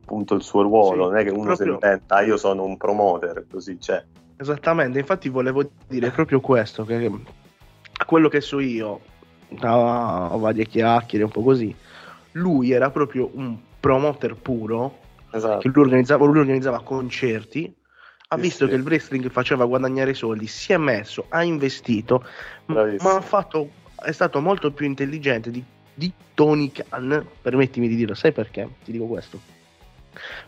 [0.00, 2.64] appunto il suo ruolo, Sì, non è che uno si proprio- inventa, "Ah, io sono
[2.64, 4.02] un promoter, così c'è.
[4.38, 7.10] Esattamente, infatti volevo dire proprio questo, che
[8.06, 9.00] quello che so io,
[9.48, 11.76] da varie chiacchiere, un po' così,
[12.32, 15.00] lui era proprio un promoter puro,
[15.30, 15.58] Esatto.
[15.58, 17.70] che lui organizzava, lui organizzava concerti,
[18.28, 18.70] ha Sì, visto sì.
[18.70, 22.24] che il wrestling faceva guadagnare soldi, si è messo, ha investito,
[22.64, 23.10] Bravissimo.
[23.10, 23.68] ma ha fatto,
[24.02, 25.62] è stato molto più intelligente di,
[25.94, 28.68] di Tony Khan, permettimi di dirlo, sai perché?
[28.84, 29.40] Ti dico questo.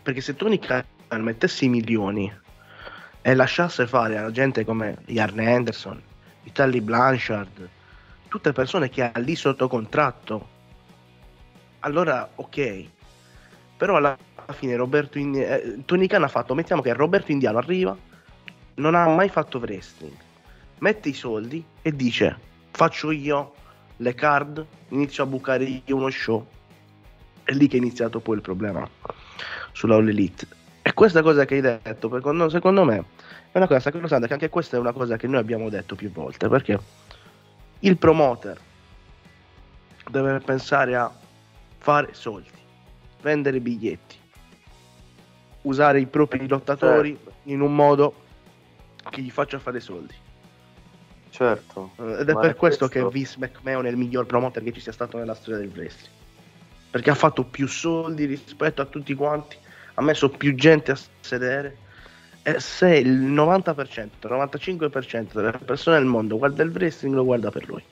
[0.01, 0.83] Perché se Tony Khan
[1.21, 2.31] mettesse i milioni
[3.21, 6.01] e lasciasse fare a gente come Jarn Anderson,
[6.43, 7.69] Vitaly Blanchard,
[8.27, 10.47] tutte persone che ha lì sotto contratto,
[11.79, 12.85] allora ok.
[13.77, 14.17] Però alla
[14.53, 17.95] fine Roberto Indi- eh, Tony Khan ha fatto, mettiamo che Roberto Indiano arriva,
[18.75, 20.15] non ha mai fatto wrestling,
[20.79, 23.53] mette i soldi e dice faccio io
[23.97, 26.45] le card, inizio a bucare io uno show.
[27.43, 28.87] È lì che è iniziato poi il problema
[29.71, 30.47] sulla All Elite.
[30.81, 33.05] E questa cosa che hai detto, secondo, secondo me,
[33.51, 36.11] è una cosa sacrosanta, che anche questa è una cosa che noi abbiamo detto più
[36.11, 36.79] volte, perché
[37.79, 38.59] il promoter
[40.09, 41.11] deve pensare a
[41.77, 42.49] fare soldi,
[43.21, 44.15] vendere biglietti,
[45.63, 48.15] usare i propri lottatori in un modo
[49.09, 50.15] che gli faccia fare soldi.
[51.41, 51.89] Certo.
[51.97, 52.87] Ed è Ma per è questo, questo.
[52.87, 56.13] che Vince McMahon è il miglior promoter che ci sia stato nella storia del wrestling.
[56.91, 59.55] Perché ha fatto più soldi rispetto a tutti quanti,
[59.95, 61.77] ha messo più gente a sedere.
[62.43, 67.49] E se il 90%, il 95% delle persone del mondo guarda il wrestling, lo guarda
[67.49, 67.83] per lui.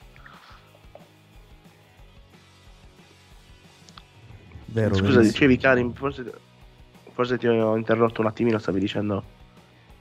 [4.66, 5.22] Vero, Scusa, verissimo.
[5.22, 6.32] dicevi Karim, forse,
[7.14, 9.38] forse ti ho interrotto un attimino, stavi dicendo...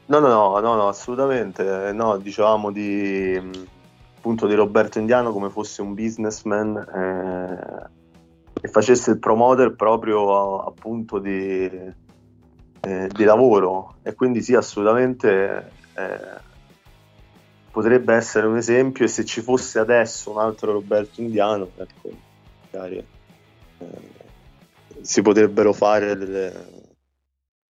[0.09, 1.91] No, no, no, no, no, assolutamente.
[1.93, 3.51] No, dicevamo di mh,
[4.17, 7.89] appunto di Roberto Indiano come fosse un businessman eh,
[8.59, 11.63] e facesse il promoter proprio appunto di,
[12.81, 16.41] eh, di lavoro e quindi sì, assolutamente eh,
[17.69, 22.09] potrebbe essere un esempio e se ci fosse adesso un altro Roberto Indiano, ecco,
[22.71, 23.85] magari eh,
[25.01, 26.51] si potrebbero fare delle,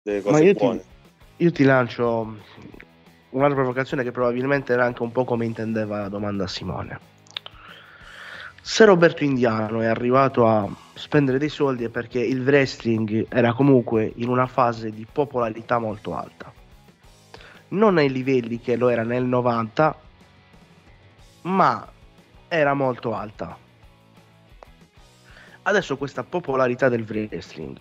[0.01, 0.91] delle Ma cose io ti- buone.
[1.37, 2.37] Io ti lancio
[3.31, 7.01] un'altra provocazione che probabilmente era anche un po' come intendeva la domanda Simone.
[8.61, 14.13] Se Roberto Indiano è arrivato a spendere dei soldi è perché il wrestling era comunque
[14.17, 16.53] in una fase di popolarità molto alta.
[17.69, 19.99] Non ai livelli che lo era nel 90,
[21.43, 21.91] ma
[22.47, 23.57] era molto alta.
[25.63, 27.79] Adesso questa popolarità del wrestling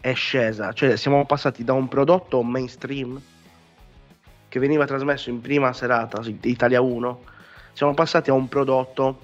[0.00, 3.20] è scesa, cioè siamo passati da un prodotto mainstream
[4.48, 7.20] che veniva trasmesso in prima serata su Italia 1,
[7.72, 9.20] siamo passati a un prodotto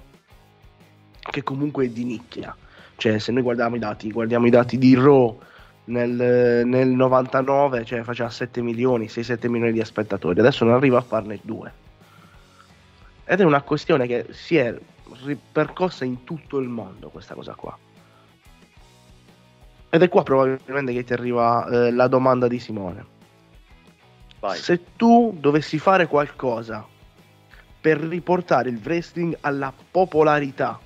[1.19, 2.55] che comunque è di nicchia.
[2.95, 5.37] Cioè, se noi guardiamo i dati, guardiamo i dati di Raw
[5.85, 11.01] nel, nel 99, cioè faceva 7 milioni, 6-7 milioni di spettatori, adesso non arriva a
[11.01, 11.73] farne 2.
[13.25, 14.73] Ed è una questione che si è
[15.25, 17.77] ripercossa in tutto il mondo questa cosa qua.
[19.89, 23.05] Ed è qua probabilmente che ti arriva eh, la domanda di Simone.
[24.39, 24.57] Vai.
[24.57, 26.85] Se tu dovessi fare qualcosa
[27.79, 30.79] per riportare il wrestling alla popolarità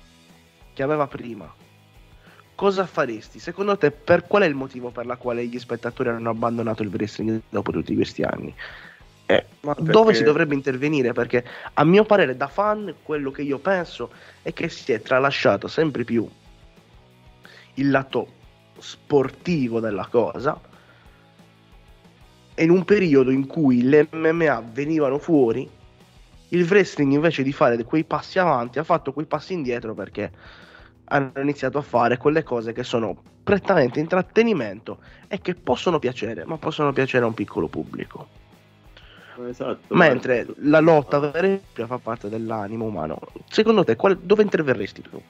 [0.72, 1.52] che aveva prima,
[2.54, 3.38] cosa faresti?
[3.38, 6.88] Secondo te, per qual è il motivo per la quale gli spettatori hanno abbandonato il
[6.90, 8.54] wrestling dopo tutti questi anni?
[9.26, 11.12] Eh, Ma Dove perché- si dovrebbe intervenire?
[11.12, 11.44] Perché
[11.74, 14.10] a mio parere, da fan, quello che io penso
[14.42, 16.28] è che si è tralasciato sempre più
[17.74, 18.40] il lato
[18.82, 20.60] sportivo della cosa.
[22.54, 25.68] E in un periodo in cui le MMA venivano fuori,
[26.48, 30.30] il wrestling invece di fare quei passi avanti ha fatto quei passi indietro perché
[31.04, 36.58] hanno iniziato a fare quelle cose che sono prettamente intrattenimento e che possono piacere, ma
[36.58, 38.40] possono piacere a un piccolo pubblico.
[39.48, 43.18] Esatto, Mentre la lotta vera e propria fa parte dell'animo umano.
[43.48, 45.22] Secondo te, quale- dove interverresti tu?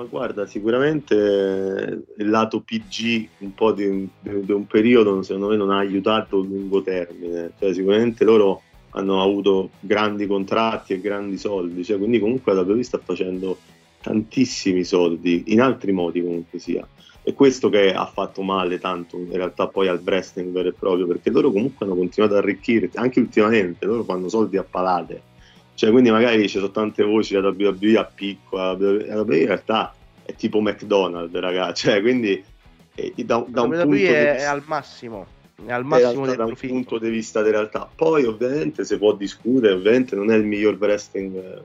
[0.00, 1.14] Ma guarda, sicuramente
[2.16, 6.38] il lato PG un po' di un, di un periodo secondo me non ha aiutato
[6.38, 12.18] a lungo termine, cioè sicuramente loro hanno avuto grandi contratti e grandi soldi, cioè, quindi
[12.18, 13.58] comunque la WWE sta facendo
[14.00, 16.88] tantissimi soldi in altri modi comunque sia.
[17.22, 21.06] E questo che ha fatto male tanto in realtà poi al wrestling vero e proprio,
[21.06, 25.28] perché loro comunque hanno continuato ad arricchire, anche ultimamente, loro fanno soldi a palate.
[25.80, 29.94] Cioè, quindi magari ci sono tante voci, la WWE a piccola, la WWE in realtà
[30.22, 31.86] è tipo McDonald's, ragazzi.
[31.88, 32.44] Cioè, quindi
[32.94, 35.26] eh, da, da un punto WWE di è, vista- è al massimo,
[35.64, 37.88] è al massimo realtà da un punto di vista di realtà.
[37.96, 41.62] Poi ovviamente si può discutere, ovviamente non è il miglior wrestling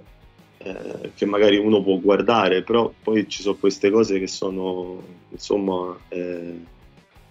[0.60, 5.94] eh, che magari uno può guardare, però poi ci sono queste cose che sono insomma
[6.08, 6.58] eh,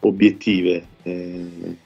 [0.00, 0.86] obiettive.
[1.02, 1.82] eh.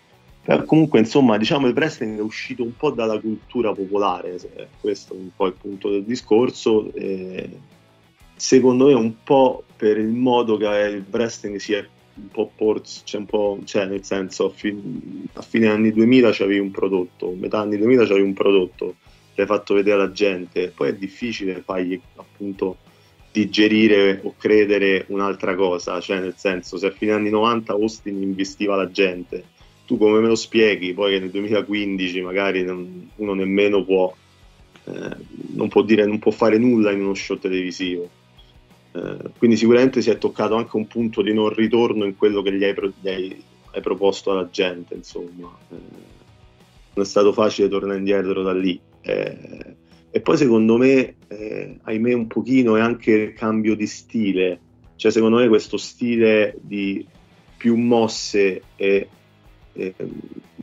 [0.49, 4.39] Però comunque insomma diciamo il wrestling è uscito un po' dalla cultura popolare,
[4.81, 6.91] questo è un po' il punto del discorso.
[6.95, 7.51] eh,
[8.35, 13.03] secondo me un po' per il modo che il wrestling si è un po' porz-
[13.05, 13.23] cioè,
[13.65, 18.07] cioè nel senso a, fin- a fine anni 2000 c'avevi un prodotto, metà anni 2000
[18.07, 18.95] c'avevi un prodotto,
[19.35, 22.79] l'hai fatto vedere alla gente, poi è difficile fargli appunto
[23.31, 28.77] digerire o credere un'altra cosa, cioè nel senso se a fine anni 90 Austin investiva
[28.77, 29.57] la gente,
[29.89, 34.15] tu come me lo spieghi poi che nel 2015 magari non- uno nemmeno può,
[34.85, 35.17] eh,
[35.55, 38.07] non può dire, non può fare nulla in uno show televisivo.
[38.93, 42.53] Eh, quindi sicuramente si è toccato anche un punto di non ritorno in quello che
[42.53, 45.57] gli hai, gli hai- hai proposto alla gente, insomma.
[45.71, 45.77] Eh,
[46.95, 48.79] non è stato facile tornare indietro da lì.
[49.01, 49.77] Eh,
[50.11, 54.61] e poi secondo me, eh, ahimè, un pochino è anche il cambio di stile.
[54.97, 57.07] Cioè, secondo me questo stile di
[57.57, 59.09] più mosse e,
[59.79, 59.95] e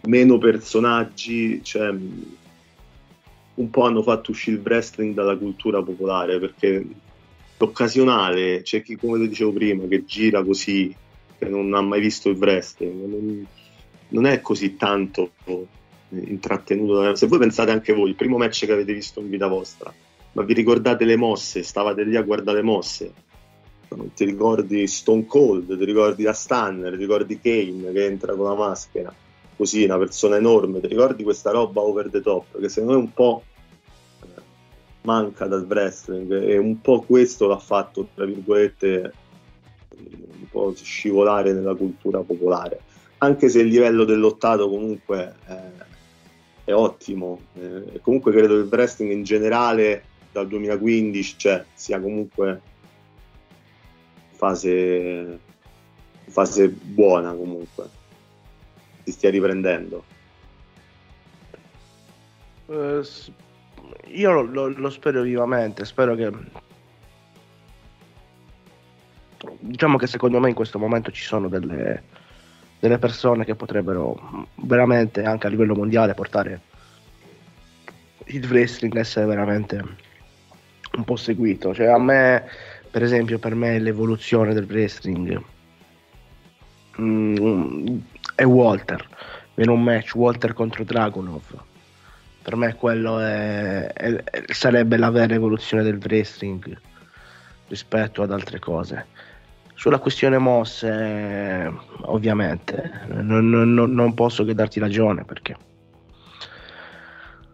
[0.03, 1.89] meno personaggi, cioè,
[3.55, 6.86] un po' hanno fatto uscire il wrestling dalla cultura popolare perché
[7.57, 10.93] l'occasionale c'è chi come ti dicevo prima che gira così
[11.38, 13.47] che non ha mai visto il wrestling non,
[14.09, 15.32] non è così tanto
[16.09, 19.47] intrattenuto da- se voi pensate anche voi il primo match che avete visto in vita
[19.47, 19.93] vostra
[20.34, 21.63] ma vi ricordate le mosse?
[21.63, 23.13] Stavate lì a guardare le mosse
[24.14, 28.56] ti ricordi Stone Cold ti ricordi la Stunner ti ricordi Kane che entra con la
[28.56, 29.14] maschera?
[29.56, 32.60] Così una persona enorme ti ricordi questa roba over the top?
[32.60, 33.44] Che secondo me un po'
[34.22, 34.42] eh,
[35.02, 39.14] manca dal wrestling e un po' questo l'ha fatto tra virgolette
[39.98, 42.82] un po' scivolare nella cultura popolare.
[43.20, 45.84] Anche se il livello dell'ottato comunque eh,
[46.66, 52.00] è ottimo eh, e comunque credo che il wrestling in generale dal 2015 cioè, sia
[52.02, 52.62] comunque
[54.36, 55.40] fase
[56.28, 57.86] fase buona comunque
[59.04, 60.04] si stia riprendendo
[63.02, 63.32] s-
[64.08, 66.32] io lo, lo- lo spero vivamente, spero che...
[69.60, 72.04] Diciamo che secondo me in questo momento ci sono delle,
[72.80, 76.62] delle persone che potrebbero mh, veramente anche a livello mondiale portare
[78.26, 79.84] il wrestling a essere veramente
[80.94, 81.74] un po' seguito.
[81.74, 82.46] Cioè a me,
[82.96, 85.43] per esempio, per me l'evoluzione del wrestling
[87.02, 87.98] mm,
[88.36, 89.06] è Walter.
[89.54, 91.41] Viene un match Walter contro Dragunov
[92.41, 94.24] per me quello è- è-
[94.54, 96.80] sarebbe la vera evoluzione del wrestling
[97.68, 99.08] rispetto ad altre cose.
[99.74, 101.70] Sulla questione mosse,
[102.04, 105.58] ovviamente, non, non- non- posso che darti ragione perché,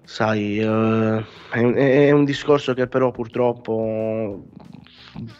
[0.03, 4.43] sai, eh, è, è un discorso che però purtroppo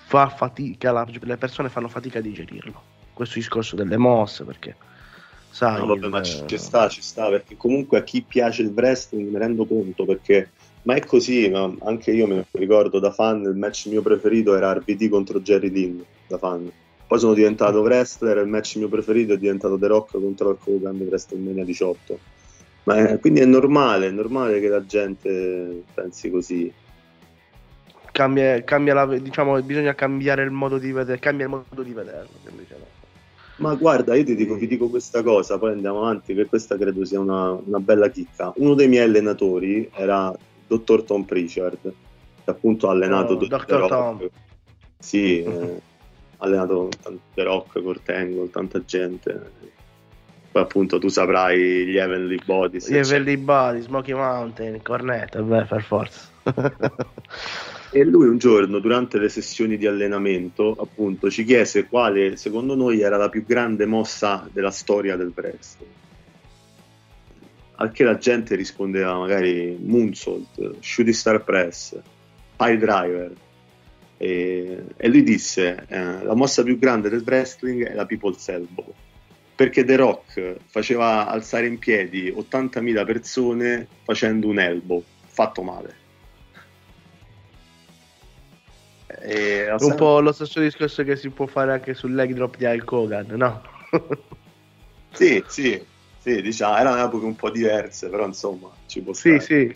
[0.06, 2.82] fa fatica, la- le persone fanno fatica a digerirlo.
[3.14, 4.76] Questo discorso delle mosse, perché,
[5.50, 8.62] sai, No, vabbè, ma il- ci, ci sta, ci sta, perché comunque a chi piace
[8.62, 10.50] il wrestling mi rendo conto, perché
[10.84, 14.56] ma è così, ma anche io me lo ricordo da fan, il match mio preferito
[14.56, 16.72] era RBD contro Jerry Dean, da fan.
[17.06, 20.68] Poi sono diventato wrestler e il match mio preferito è diventato The Rock contro Hulk
[20.68, 22.20] Hogan di WrestleMania 18.
[22.84, 26.72] Ma è- quindi è normale, è normale che la gente pensi così.
[28.22, 32.30] Cambia, cambia la, diciamo, bisogna cambiare il modo di vedere, cambia il modo di vederlo.
[33.58, 37.04] Ma guarda, io ti dico, vi dico questa cosa, poi andiamo avanti, che questa credo
[37.06, 38.52] sia una, una bella chicca.
[38.56, 40.34] Uno dei miei allenatori era
[40.68, 43.78] dottor Tom Pritchard, che appunto ha allenato Oh, Dr.
[43.78, 43.88] Rock.
[43.88, 44.30] Tom.
[45.00, 45.82] Sì, eh,
[46.38, 46.90] ha allenato
[47.34, 49.52] The Rock, Kurt Angle, tanta gente.
[50.52, 52.90] Poi appunto tu saprai gli Heavenly Bodies.
[52.90, 56.30] Gli Everly Body, Smoky Mountain, Cornetto, beh, per forza.
[57.94, 63.02] E lui un giorno, durante le sessioni di allenamento, appunto, ci chiese quale secondo noi
[63.02, 65.92] era la più grande mossa della storia del wrestling.
[67.76, 72.00] al che la gente rispondeva magari Moonsault, Shooting Star Press,
[72.56, 73.34] Pile Driver.
[74.16, 78.94] E, e lui disse: eh, La mossa più grande del wrestling è la People's Elbow.
[79.54, 86.01] Perché The Rock faceva alzare in piedi 80.000 persone facendo un elbow fatto male.
[89.20, 89.98] E un sempre...
[89.98, 93.28] po' lo stesso discorso che si può fare anche sul leg drop di Hulk Hogan,
[93.30, 93.62] no?
[95.12, 95.84] sì, sì,
[96.18, 99.42] sì, diciamo, erano epoche un po' diverse, però insomma ci può sì, stare.
[99.42, 99.76] Sì,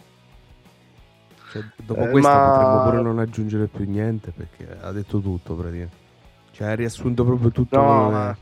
[1.52, 2.50] cioè, dopo eh, questa ma...
[2.50, 6.04] potremmo pure non aggiungere più niente perché ha detto tutto praticamente.
[6.52, 7.78] Cioè ha riassunto proprio tutto.
[7.78, 8.38] No, ma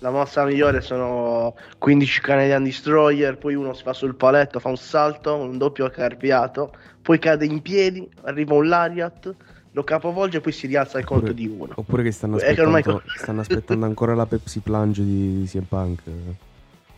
[0.00, 4.76] la mossa migliore sono 15 Canadian Destroyer, poi uno si fa sul paletto, fa un
[4.76, 6.72] salto, un doppio carpiato,
[7.02, 9.34] poi cade in piedi, arriva un lariat,
[9.72, 11.72] lo capovolge e poi si rialza il conto di uno.
[11.76, 13.02] Oppure che stanno aspettando, ormai...
[13.16, 16.02] stanno aspettando ancora la Pepsi Plunge di, di CM Punk.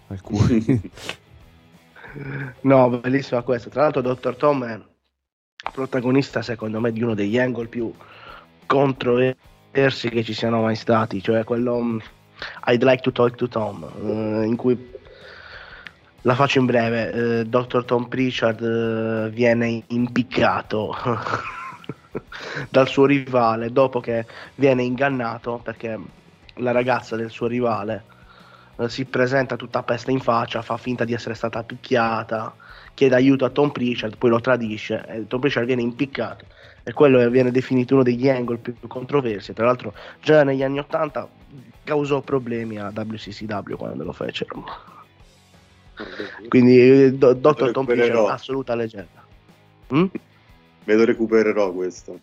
[0.09, 0.91] Alcuni.
[2.63, 3.71] no, bellissima questa.
[3.71, 4.37] Tra l'altro Dr.
[4.37, 4.81] Tom è
[5.73, 7.93] protagonista secondo me di uno degli angle più
[8.67, 11.99] controversi che ci siano mai stati, cioè quello mm,
[12.67, 14.91] I'd like to talk to Tom, uh, in cui
[16.23, 17.85] la faccio in breve, uh, eh, Dr.
[17.85, 20.95] Tom Pritchard uh, viene impiccato
[22.69, 25.99] dal suo rivale dopo che viene ingannato perché
[26.57, 28.11] la ragazza del suo rivale
[28.87, 32.55] si presenta tutta peste in faccia, fa finta di essere stata picchiata,
[32.95, 36.45] chiede aiuto a Tom Pritchard, poi lo tradisce e Tom Pritchard viene impiccato
[36.83, 39.53] e quello viene definito uno degli angle più controversi.
[39.53, 41.29] Tra l'altro già negli anni 80
[41.85, 44.65] causò problemi a WCCW quando lo fecero.
[46.49, 49.23] Quindi eh, do, Dottor Tom Pritchard assoluta leggenda.
[49.95, 50.07] Mm?
[50.85, 52.19] Me lo recupererò questo.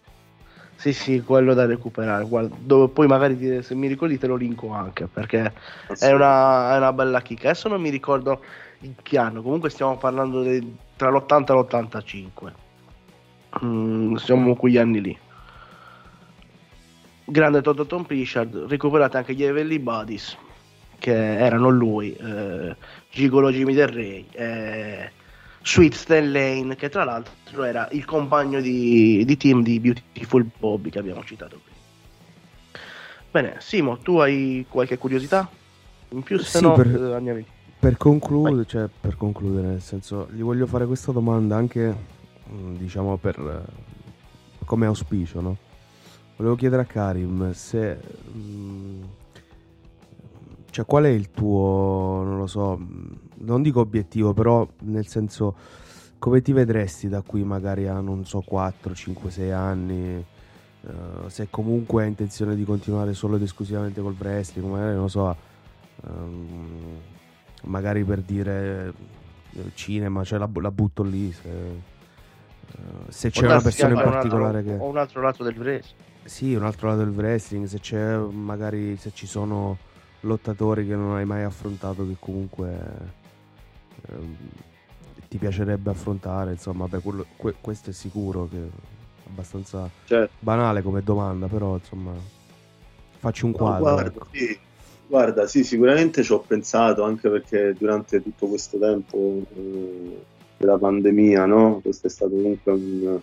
[0.76, 2.26] Sì, sì, quello da recuperare.
[2.26, 5.52] Guarda, dove poi magari se mi ricordi te lo linko anche perché
[6.00, 7.50] è una, è una, bella chicca.
[7.50, 8.42] Adesso non mi ricordo
[8.82, 12.52] in che anno, comunque stiamo parlando di, tra l'80 e l'85.
[13.66, 15.18] Mm, siamo quegli anni lì
[17.30, 20.38] grande Toto Tom Pritchard, recuperate anche gli Heavenly Buddies,
[20.98, 22.76] che erano lui, eh,
[23.10, 25.12] Gigolo Jimmy Del Rey, eh,
[25.70, 30.90] Sweet Stan Lane, che tra l'altro era il compagno di, di team di Beautiful Bobby
[30.90, 31.78] che abbiamo citato prima.
[33.30, 35.48] Bene, Simo, tu hai qualche curiosità?
[36.10, 37.46] In più, se sì, no, per, eh,
[37.78, 41.96] per, conclude, cioè, per concludere, nel senso, gli voglio fare questa domanda anche,
[42.52, 43.64] mm, diciamo, per
[44.66, 45.56] come auspicio, no?
[46.38, 47.96] Volevo chiedere a Karim se...
[48.36, 49.04] Mm,
[50.72, 52.80] cioè, qual è il tuo, non lo so,
[53.38, 55.56] non dico obiettivo, però nel senso,
[56.20, 60.26] come ti vedresti da qui magari a, non so, 4, 5, 6 anni?
[60.82, 65.08] Uh, se comunque hai intenzione di continuare solo ed esclusivamente col wrestling, magari non lo
[65.10, 65.36] so,
[66.06, 66.98] um,
[67.64, 68.94] magari per dire
[69.56, 71.32] eh, cinema, cioè la, la butto lì.
[71.34, 74.82] Se, uh, se c'è una persona in particolare altro, che.
[74.82, 76.08] O un altro lato del wrestling.
[76.24, 79.78] Sì, un altro lato del wrestling, se c'è magari se ci sono
[80.22, 82.78] lottatori che non hai mai affrontato che comunque
[84.10, 84.36] ehm,
[85.28, 90.34] ti piacerebbe affrontare, insomma, beh, quello, que, questo è sicuro che è abbastanza certo.
[90.40, 92.12] banale come domanda, però insomma
[93.20, 93.86] facci un quadro.
[93.86, 94.28] No, guarda, ecco.
[94.32, 94.60] sì,
[95.08, 100.24] guarda, sì, sicuramente ci ho pensato anche perché durante tutto questo tempo eh,
[100.58, 101.80] della pandemia, no?
[101.82, 103.20] Questo è stato comunque un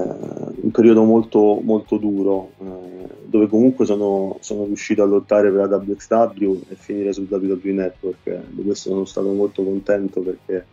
[0.00, 5.76] un periodo molto, molto duro, eh, dove comunque sono, sono, riuscito a lottare per la
[5.76, 8.40] WXW e finire sul WWE Network.
[8.48, 10.66] di questo sono stato molto contento perché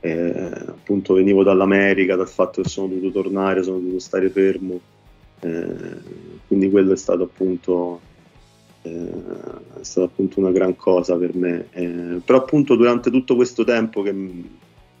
[0.00, 4.80] eh, appunto venivo dall'America, dal fatto che sono dovuto tornare, sono dovuto stare fermo.
[6.46, 8.00] quindi quello è stato appunto
[8.80, 11.66] è stata appunto una gran cosa per me.
[11.70, 14.14] Eh, però appunto durante tutto questo tempo che,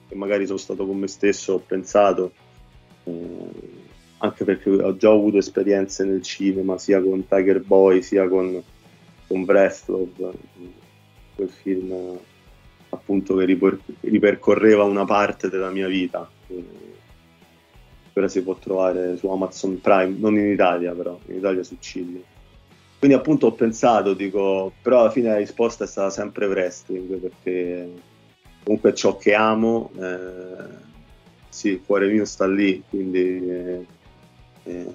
[0.08, 2.32] che, magari sono stato con me stesso ho pensato
[3.04, 3.50] eh,
[4.18, 8.62] anche perché ho già avuto esperienze nel cinema sia con Tiger Boy sia con,
[9.26, 10.34] con Breslov
[11.34, 12.18] quel film
[12.90, 16.28] appunto che ripor- ripercorreva una parte della mia vita.
[18.16, 22.22] Ora si può trovare su Amazon Prime non in Italia però in Italia su Cine
[23.00, 27.92] quindi appunto ho pensato dico però alla fine la risposta è stata sempre wrestling perché
[28.62, 30.92] comunque è ciò che amo eh,
[31.54, 33.86] sì, il cuore mio sta lì, quindi eh,
[34.64, 34.92] eh,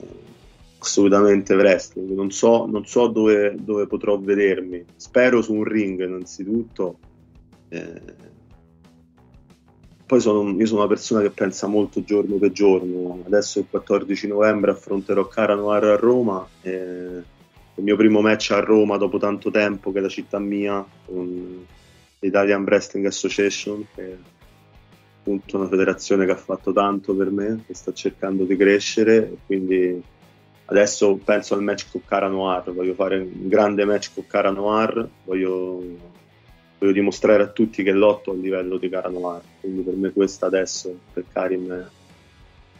[0.77, 2.11] assolutamente wrestling.
[2.11, 4.83] Non so, non so dove, dove, potrò vedermi.
[4.97, 6.99] Spero su un ring innanzitutto.
[7.69, 8.01] Eh,
[10.05, 13.23] poi sono, io sono una persona che pensa molto giorno per giorno.
[13.25, 16.45] Adesso il 14 novembre affronterò Cara Noir a Roma.
[16.61, 17.23] il
[17.75, 21.65] mio primo match a Roma dopo tanto tempo, che è la città mia, con
[22.19, 24.38] l'Italian Wrestling Association, che
[25.19, 30.01] appunto una federazione che ha fatto tanto per me, che sta cercando di crescere, quindi
[30.65, 35.07] adesso penso al match con Cara Noir, voglio fare un grande match con Cara Noir,
[35.25, 35.83] voglio,
[36.77, 40.45] voglio dimostrare a tutti che lotto a livello di Cara Noir, quindi per me questa
[40.45, 41.89] adesso per Karim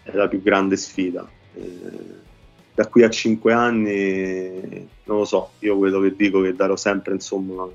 [0.03, 1.29] è, la più grande sfida.
[1.53, 2.27] Eh,
[2.73, 7.13] da qui a cinque anni non lo so, io quello che dico che darò sempre
[7.13, 7.67] insomma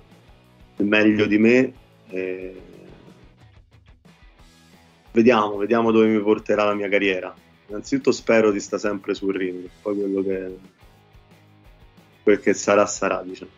[0.76, 1.72] il meglio di me.
[2.08, 2.72] E...
[5.14, 7.32] Vediamo, vediamo dove mi porterà la mia carriera.
[7.68, 10.58] Innanzitutto spero di stare sempre sul ring, poi quello che,
[12.24, 13.50] quel che sarà sarà, diciamo.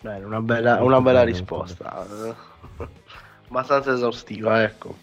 [0.00, 2.04] Bene, una bella, una bella risposta,
[3.46, 4.96] abbastanza esaustiva, ecco.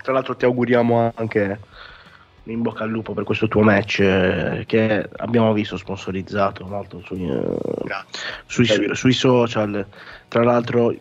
[0.00, 1.58] Tra l'altro ti auguriamo anche
[2.44, 7.28] in bocca al lupo per questo tuo match eh, che abbiamo visto sponsorizzato molto sui,
[7.28, 7.58] eh,
[8.46, 9.84] sui, sui, social.
[10.28, 10.94] Tra l'altro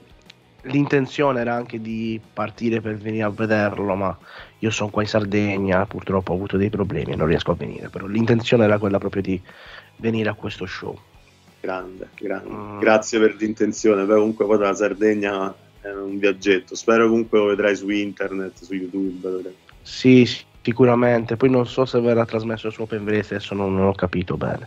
[0.64, 4.18] l'intenzione era anche di partire per venire a vederlo, ma
[4.60, 7.90] io sono qua in Sardegna, purtroppo ho avuto dei problemi e non riesco a venire,
[7.90, 9.42] però l'intenzione era quella proprio di
[9.98, 10.98] venire a questo show.
[11.60, 12.50] Grande, grande.
[12.50, 12.80] Mm.
[12.80, 17.76] grazie per l'intenzione, Beh, comunque poi dalla Sardegna è un viaggetto, spero comunque lo vedrai
[17.76, 19.54] su internet, su YouTube.
[19.82, 20.26] Sì,
[20.64, 24.38] Sicuramente, poi non so se verrà trasmesso su Open Race, adesso non, non, ho capito
[24.38, 24.66] bene.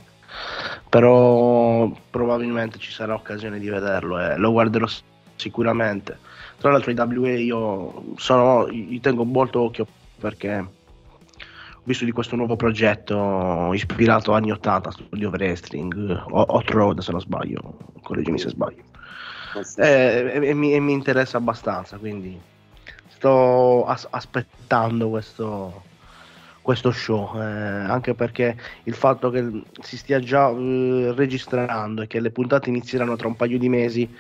[0.90, 4.86] Però probabilmente ci sarà occasione di vederlo e lo guarderò
[5.36, 6.18] sicuramente.
[6.58, 9.86] Tra l'altro i WA io sono, gli tengo molto occhio
[10.18, 17.12] perché ho visto di questo nuovo progetto ispirato anni 80, Studio Wrestling, Hot Road se
[17.12, 17.60] non sbaglio,
[18.02, 18.82] correggimi se sbaglio.
[19.76, 19.86] E,
[20.34, 22.38] e, e, mi, e mi interessa abbastanza, quindi
[23.08, 25.82] sto as- aspettando questo,
[26.60, 32.20] questo show, eh, anche perché il fatto che si stia già eh, registrando e che
[32.20, 34.12] le puntate inizieranno tra un paio di mesi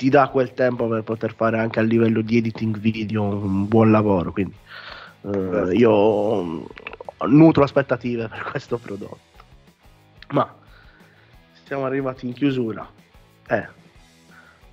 [0.00, 3.90] ti dà quel tempo per poter fare anche a livello di editing video un buon
[3.90, 4.54] lavoro, quindi
[5.26, 6.66] eh, io
[7.26, 9.18] nutro aspettative per questo prodotto.
[10.30, 10.54] Ma
[11.64, 12.88] siamo arrivati in chiusura.
[13.46, 13.68] Eh,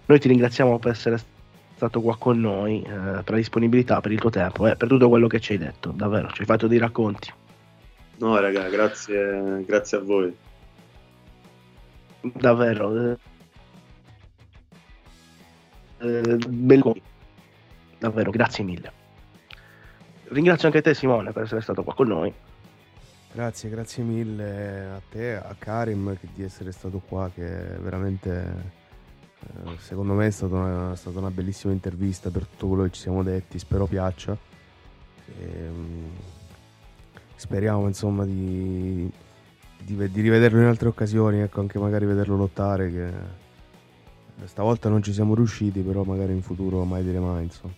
[0.06, 1.20] noi ti ringraziamo per essere
[1.76, 4.88] stato qua con noi, eh, per la disponibilità, per il tuo tempo e eh, per
[4.88, 7.34] tutto quello che ci hai detto, davvero, ci hai fatto dei racconti.
[8.20, 10.34] No, raga, grazie, grazie a voi.
[12.22, 13.36] Davvero.
[16.00, 16.96] Eh, eh bello.
[18.00, 19.06] Davvero, grazie mille.
[20.30, 22.34] Ringrazio anche te Simone per essere stato qua con noi.
[23.32, 27.46] Grazie, grazie mille a te, a Karim di essere stato qua, che
[27.80, 28.86] veramente
[29.40, 33.02] eh, secondo me è stata, una, stata, una, bellissima intervista per tutto quello che ci
[33.02, 34.36] siamo detti, spero piaccia.
[35.40, 36.10] E, ehm,
[37.36, 39.10] speriamo insomma di,
[39.78, 42.92] di, di, rivederlo in altre occasioni, ecco, anche magari vederlo lottare.
[42.92, 43.12] Che
[44.46, 47.44] stavolta non ci siamo riusciti, però magari in futuro mai dire mai.
[47.44, 47.74] Insomma.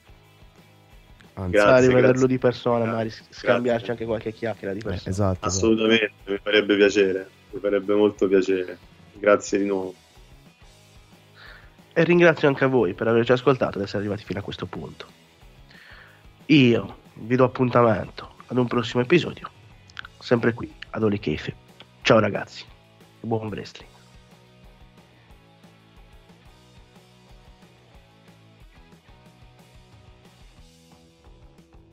[1.33, 2.27] Anzi, grazie, rivederlo grazie.
[2.27, 3.91] di persona, magari scambiarci grazie.
[3.91, 5.05] anche qualche chiacchiera di persona.
[5.05, 6.31] Eh, esatto, Assolutamente, esatto.
[6.31, 8.77] mi farebbe piacere, mi farebbe molto piacere.
[9.13, 9.93] Grazie di nuovo
[11.99, 15.05] e ringrazio anche a voi per averci ascoltato ed essere arrivati fino a questo punto.
[16.45, 19.49] Io vi do appuntamento ad un prossimo episodio,
[20.17, 21.53] sempre qui ad Oli Kefe.
[22.01, 22.63] Ciao ragazzi,
[23.19, 23.98] buon wrestling.